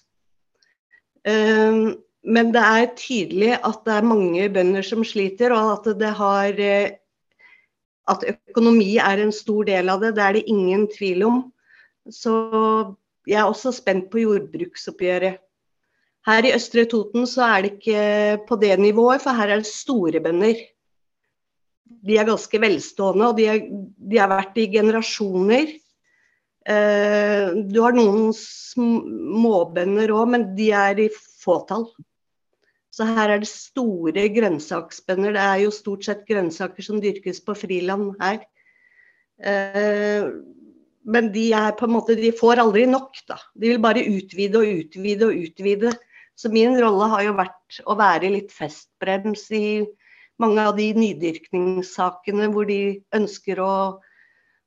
[1.26, 1.96] Um,
[2.26, 6.98] men det er tydelig at det er mange bønder som sliter, og at har eh,
[8.08, 11.52] At økonomi er en stor del av det, det er det ingen tvil om.
[12.06, 12.30] Så
[13.26, 15.40] jeg er også spent på jordbruksoppgjøret.
[16.26, 19.66] Her i Østre Toten så er det ikke på det nivået, for her er det
[19.66, 20.54] store bønder.
[21.86, 23.62] De er ganske velstående, og de, er,
[24.10, 25.72] de har vært i generasjoner.
[26.66, 31.86] Eh, du har noen småbønder òg, men de er i fåtall.
[32.94, 35.36] Så her er det store grønnsaksbønder.
[35.36, 38.40] Det er jo stort sett grønnsaker som dyrkes på friland her.
[39.36, 40.30] Eh,
[41.06, 43.36] men de er på en måte, de får aldri nok, da.
[43.54, 45.92] De vil bare utvide og utvide og utvide.
[46.36, 49.66] Så min rolle har jo vært å være litt festbrems i
[50.42, 52.80] mange av de nydyrkningssakene hvor de
[53.16, 53.76] ønsker å,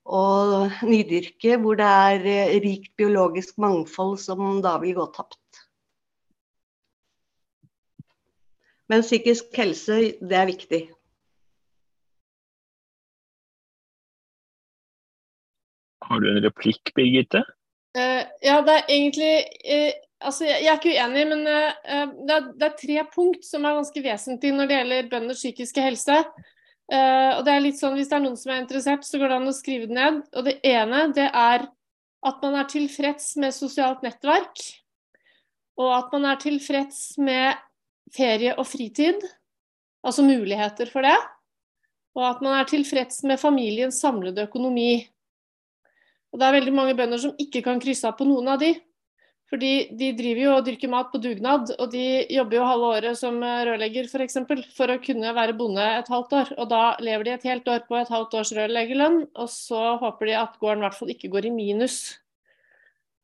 [0.06, 0.24] å
[0.82, 5.40] nydyrke, hvor det er eh, rikt biologisk mangfold som da vil gå tapt.
[8.90, 10.82] Men psykisk helse, det er viktig.
[16.10, 17.44] Har du en replikk, Birgitte?
[17.98, 22.48] Uh, ja, det er egentlig uh, Altså, jeg, er ikke uenig, men uh, det, er,
[22.52, 26.18] det, er, tre punkt som er ganske vesentlige når det gjelder bønders psykiske helse.
[26.90, 29.38] og det er litt sånn, Hvis det er noen som er interessert, så går det
[29.38, 30.22] an å skrive det ned.
[30.36, 31.68] Og Det ene det er
[32.26, 34.60] at man er tilfreds med sosialt nettverk.
[35.80, 37.60] Og at man er tilfreds med
[38.16, 39.22] ferie og fritid,
[40.04, 41.16] altså muligheter for det.
[42.18, 45.06] Og at man er tilfreds med familiens samlede økonomi.
[46.34, 48.74] Og det er veldig mange bønder som ikke kan krysse av på noen av de.
[49.50, 53.18] Fordi de driver jo og dyrker mat på dugnad, og de jobber jo halve året
[53.18, 54.12] som rørlegger f.eks.
[54.14, 56.52] For, eksempel, for å kunne være bonde et halvt år.
[56.62, 60.30] Og da lever de et helt år på et halvt års rørleggerlønn, og så håper
[60.30, 61.98] de at gården i hvert fall ikke går i minus.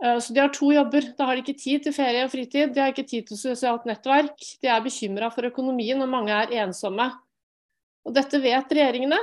[0.03, 1.11] Eh, så de har to jobber.
[1.17, 3.85] Da har de ikke tid til ferie og fritid, de har ikke tid til sosialt
[3.85, 4.33] nettverk.
[4.65, 7.05] De er bekymra for økonomien, og mange er ensomme.
[8.05, 9.21] Og dette vet regjeringene.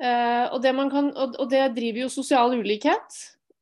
[0.00, 3.20] Eh, og det, kan, og det driver jo sosial ulikhet.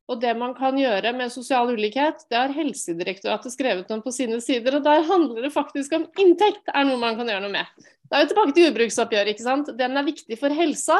[0.09, 4.39] Og det man kan gjøre med sosial ulikhet, det har Helsedirektoratet skrevet om på sine
[4.41, 4.79] sider.
[4.79, 7.87] Og der handler det faktisk om inntekt, er noe man kan gjøre noe med.
[8.09, 9.35] Da er vi tilbake til jordbruksoppgjøret.
[9.35, 9.69] ikke sant?
[9.77, 10.97] Den er viktig for helsa.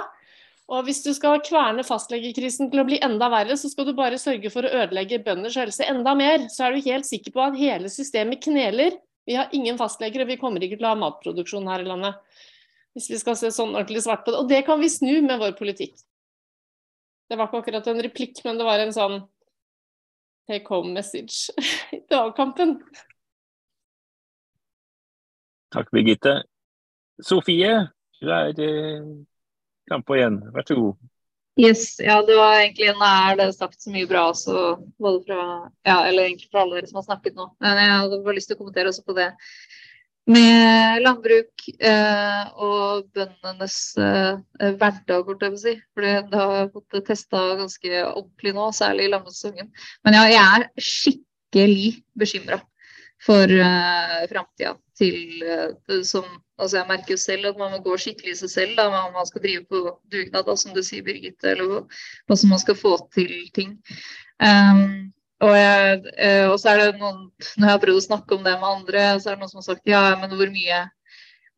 [0.69, 4.19] Og hvis du skal kverne fastlegekrisen til å bli enda verre, så skal du bare
[4.21, 6.45] sørge for å ødelegge bønders helse enda mer.
[6.53, 8.99] Så er du helt sikker på at hele systemet kneler.
[9.25, 12.21] Vi har ingen fastleger, og vi kommer ikke til å ha matproduksjon her i landet.
[12.93, 14.43] Hvis vi skal se sånn ordentlig svart på det.
[14.43, 15.97] Og det kan vi snu med vår politikk.
[17.29, 19.19] Det var ikke akkurat en replikk, men det var en sånn
[20.49, 21.53] take home message
[21.95, 22.79] i valgkampen.
[25.69, 26.39] Takk, Birgitte.
[27.21, 27.75] Sofie,
[28.17, 28.71] du er i
[29.89, 30.39] frampå igjen.
[30.55, 31.09] Vær så god.
[31.59, 34.53] Yes, ja, det var egentlig Nå er det sagt så mye bra også,
[35.01, 35.39] både fra
[35.83, 37.49] ja, eller egentlig fra alle dere som har snakket nå.
[37.59, 39.27] Men jeg hadde bare lyst til å kommentere også på det
[40.29, 45.75] med landbruk eh, og bøndenes eh, hverdag, holdt jeg på å si.
[45.93, 49.71] For det har jeg fått testa ganske ordentlig nå, særlig i lammesesongen.
[50.05, 52.61] Men ja, jeg er skikkelig bekymra
[53.25, 56.27] for eh, framtida til eh, som
[56.59, 59.13] altså Jeg merker jo selv at man må gå skikkelig i seg selv da, om
[59.15, 59.79] man skal drive på
[60.11, 61.85] dugnad, da, som du sier, Birgitte, eller
[62.27, 63.77] hva som man skal få til ting.
[64.43, 68.35] Um, og, jeg, uh, og, så er det noen Når jeg har prøvd å snakke
[68.35, 70.81] om det med andre, så er det noen som har sagt ja, men hvor mye,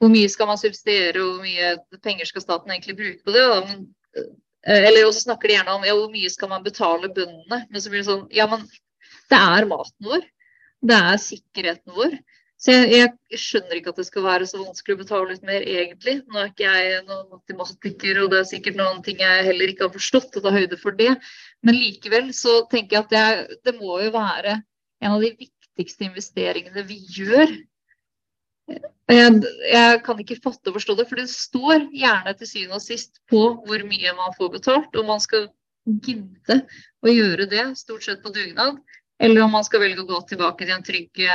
[0.01, 3.47] hvor mye skal man subsidiere, og hvor mye penger skal staten egentlig bruke på det?
[3.49, 3.61] Da?
[3.65, 3.87] Men,
[4.69, 7.63] eller også snakker de gjerne om ja, hvor mye skal man betale bøndene?
[7.65, 8.67] Men så blir det sånn ja, men
[9.31, 10.27] det er maten vår.
[10.81, 12.17] Det er sikkerheten vår.
[12.61, 15.63] Så jeg, jeg, skjønner ikke at det skal være så vanskelig å betale litt mer,
[15.65, 16.19] egentlig.
[16.29, 19.87] Nå er ikke jeg noen matematiker, og det er sikkert noen ting jeg heller ikke
[19.87, 21.15] har forstått å ta høyde for det.
[21.65, 24.59] Men likevel så tenker jeg at det, det må jo være
[25.01, 27.57] en av de viktigste investeringene vi gjør.
[29.09, 32.85] Jeg, jeg, kan ikke fatte og forstå det, for det står gjerne til syvende og
[32.85, 35.49] sist på hvor mye man får betalt, og man skal
[36.05, 36.61] gidde
[37.01, 38.77] å gjøre det, stort sett på dugnad.
[39.21, 41.25] Eller om man skal velge å gå tilbake til en trygg,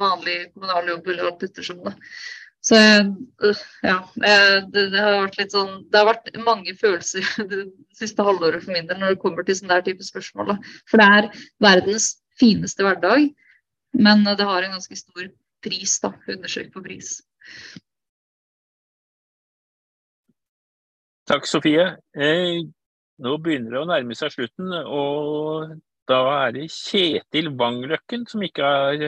[0.00, 1.94] eh, vanlig kommunal jobb eller det.
[2.60, 7.62] Så øh, ja, det, det, har vært litt sånn Det har vært mange følelser det
[7.96, 10.54] siste halvåret for min del når det kommer til sånn der type spørsmål.
[10.54, 10.58] Da.
[10.90, 11.30] For det er
[11.64, 13.30] verdens fineste hverdag,
[13.96, 15.30] men det har en ganske stor
[15.64, 16.12] pris, da.
[16.28, 17.20] Undersøk på pris.
[21.30, 21.84] Takk, Sofie.
[22.16, 22.64] Eh,
[23.22, 24.72] nå begynner det å nærme seg slutten.
[24.82, 25.76] og
[26.10, 29.04] Da er det Kjetil Wangløkken som ikke har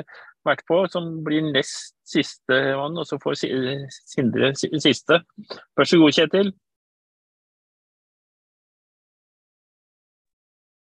[0.46, 5.22] vært på, som blir nest siste mann, og så får Sindre siste.
[5.78, 6.52] Vær så god, Kjetil.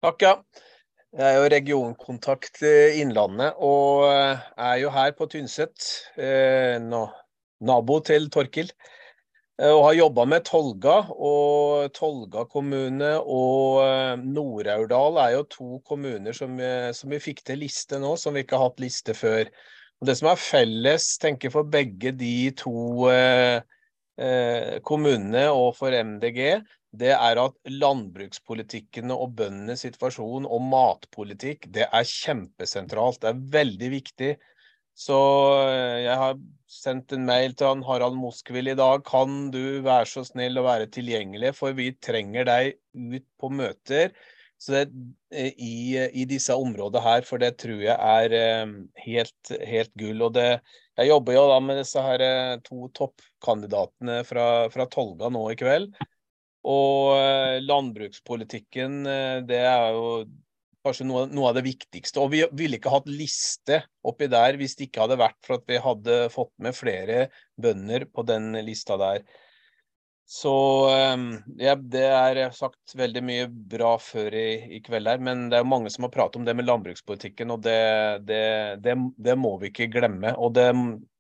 [0.04, 0.34] Takk, ja.
[1.18, 2.60] Jeg er jo regionkontakt
[3.00, 5.86] Innlandet, og eh, er jo her på Tynset,
[6.20, 6.76] eh,
[7.64, 8.68] nabo til Torkil.
[9.58, 16.36] Eh, og har jobba med Tolga, og Tolga kommune og Nord-Aurdal er jo to kommuner
[16.36, 16.54] som,
[16.94, 19.50] som, vi fikk til liste nå, som vi ikke har hatt liste før.
[19.98, 23.58] Og Det som er felles tenker for begge de to eh,
[24.86, 26.60] kommunene og for MDG,
[26.98, 33.20] det er at landbrukspolitikken og bøndenes situasjon og matpolitikk, det er kjempesentralt.
[33.22, 34.30] Det er veldig viktig.
[34.98, 35.18] Så
[35.68, 39.04] eh, jeg har sendt en mail til han Harald Moskvild i dag.
[39.06, 44.10] Kan du være så snill å være tilgjengelig, for vi trenger deg ut på møter
[44.66, 44.82] det,
[45.30, 48.74] eh, i, i, disse områdene her, for det tror jeg er eh,
[49.04, 50.26] helt, helt gull.
[50.26, 50.48] Og det,
[50.98, 52.26] jeg jobber jo da med disse her
[52.66, 55.94] to toppkandidatene fra, fra Tolga nå i kveld.
[56.68, 59.04] Og landbrukspolitikken,
[59.46, 60.08] det er jo
[60.88, 62.22] kanskje noe, noe, av det viktigste.
[62.22, 65.68] Og vi ville ikke hatt liste oppi der hvis det ikke hadde vært for at
[65.70, 67.28] vi hadde fått med flere
[67.60, 69.22] bønder på den lista der.
[70.30, 70.50] Så
[70.92, 75.56] ehm, ja, det er sagt veldig mye bra før i, i, kveld her, men det
[75.56, 77.78] er mange som har pratet om det med landbrukspolitikken, og det,
[78.28, 78.42] det,
[78.84, 80.34] det, det må vi ikke glemme.
[80.36, 80.66] Og det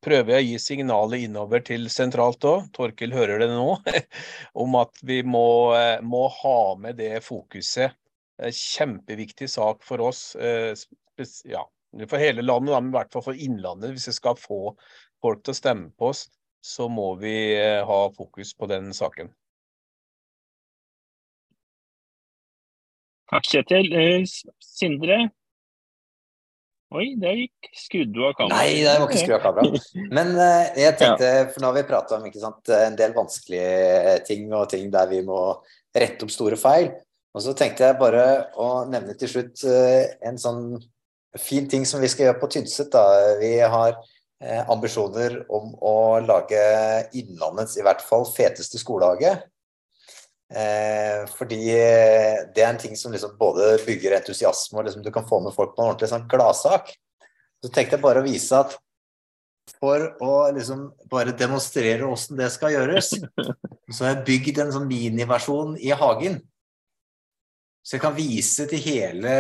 [0.04, 3.78] prøver jeg å gi signalet innover til sentralt òg, Torkil hører det nå,
[4.66, 5.46] om at vi må,
[5.78, 7.96] eh, må, ha med det fokuset.
[8.38, 10.74] Kjempeviktig sak for oss, eh,
[11.48, 11.64] ja,
[12.06, 14.60] for hele landet, men i hvert fall for Innlandet, hvis vi skal få
[15.22, 16.28] folk til å stemme på oss
[16.60, 19.30] så må vi eh, ha fokus på den saken.
[23.28, 23.90] Takk, Kjetil.
[23.92, 24.22] Eh,
[24.64, 25.26] Sindre?
[26.96, 28.54] Oi, der gikk skuddet av kameraet.
[28.56, 29.88] Nei, det må ikke skru av kameraet.
[30.16, 34.46] Men uh, jeg tenkte, for nå har vi prata om sant, en del vanskelige ting
[34.56, 35.42] og ting der vi må
[35.92, 36.88] rette opp store feil.
[37.38, 38.22] Og så tenkte jeg bare
[38.58, 40.62] å nevne til slutt uh, en sånn
[41.38, 42.90] fin ting som vi skal gjøre på Tynset.
[42.90, 43.04] Da.
[43.38, 43.94] Vi har
[44.38, 46.58] Eh, ambisjoner om å lage
[47.18, 49.32] Innlandets i hvert fall feteste skolehage.
[50.48, 51.58] Eh, fordi
[52.54, 55.56] det er en ting som liksom både bygger entusiasme og liksom du kan få med
[55.56, 56.92] folk på en ordentlig sånn gladsak.
[57.58, 58.78] Så tenkte jeg bare å vise at
[59.82, 63.10] for å liksom bare demonstrere åssen det skal gjøres,
[63.94, 66.38] så har jeg bygd en sånn miniversjon i hagen.
[67.88, 69.30] Så jeg kan vise til hele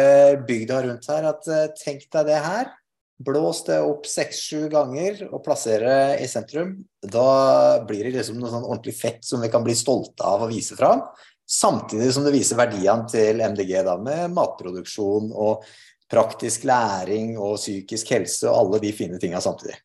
[0.48, 2.70] bygda rundt her at eh, tenk deg det her.
[3.20, 6.70] Blås det opp seks-sju ganger og plassere i sentrum.
[7.02, 10.48] Da blir det liksom noe sånn ordentlig fett som vi kan bli stolte av å
[10.48, 11.02] vise fram.
[11.44, 15.66] Samtidig som det viser verdiene til MDG da, med matproduksjon og
[16.08, 19.76] praktisk læring og psykisk helse og alle de fine tinga samtidig.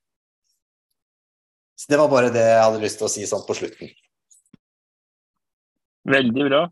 [1.75, 3.91] Så Det var bare det jeg hadde lyst til å si sånn på slutten.
[6.07, 6.63] Veldig bra.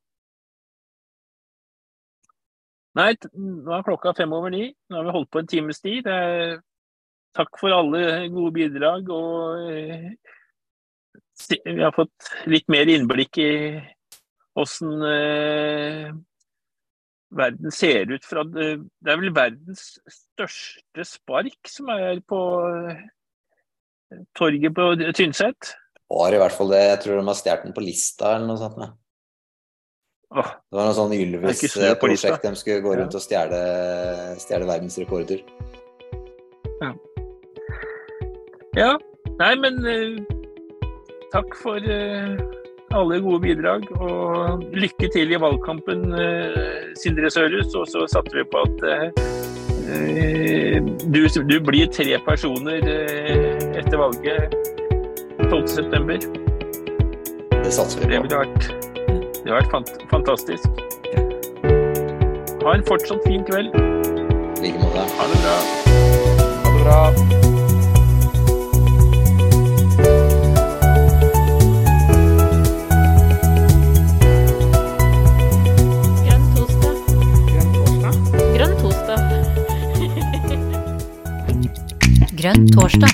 [2.99, 4.65] Nei, nå er klokka fem over ni.
[4.89, 6.07] Nå har vi holdt på en times tid.
[7.37, 9.07] Takk for alle gode bidrag.
[9.15, 10.09] Og eh,
[11.63, 13.53] vi har fått litt mer innblikk i
[14.59, 16.11] åssen eh,
[17.31, 18.73] verden ser ut fra Det
[19.07, 22.41] er vel verdens største spark som er på
[22.91, 23.05] eh,
[24.35, 25.75] torget på Tynset?
[26.11, 26.83] Var i hvert fall det.
[26.89, 28.81] Jeg tror de har stjålet den på lista eller noe sånt.
[28.81, 28.91] Ne?
[30.31, 32.45] Det var noe sånn Ylvis-prosjekt.
[32.45, 33.59] De skulle gå rundt og stjele,
[34.39, 35.43] stjele verdensrekorder.
[36.81, 36.91] Ja.
[38.79, 38.91] ja.
[39.41, 40.21] Nei, men uh,
[41.33, 42.39] takk for uh,
[42.95, 43.87] alle gode bidrag.
[43.99, 47.75] Og lykke til i valgkampen, uh, Sindre Sørhus.
[47.75, 48.77] Og så satser vi på at
[51.11, 52.85] du, du, blir tre personer
[53.75, 54.55] etter valget
[55.49, 56.21] 12.9.
[57.65, 58.13] Det satser vi på.
[58.13, 58.80] Det ville vært
[59.43, 60.67] det har vært fant fantastisk.
[62.61, 63.73] Ha en fortsatt fin kveld.
[63.73, 65.01] I like måte.
[65.17, 65.55] Ha det bra.
[66.65, 66.99] Ha det bra.
[82.41, 83.11] Grønn torsdag.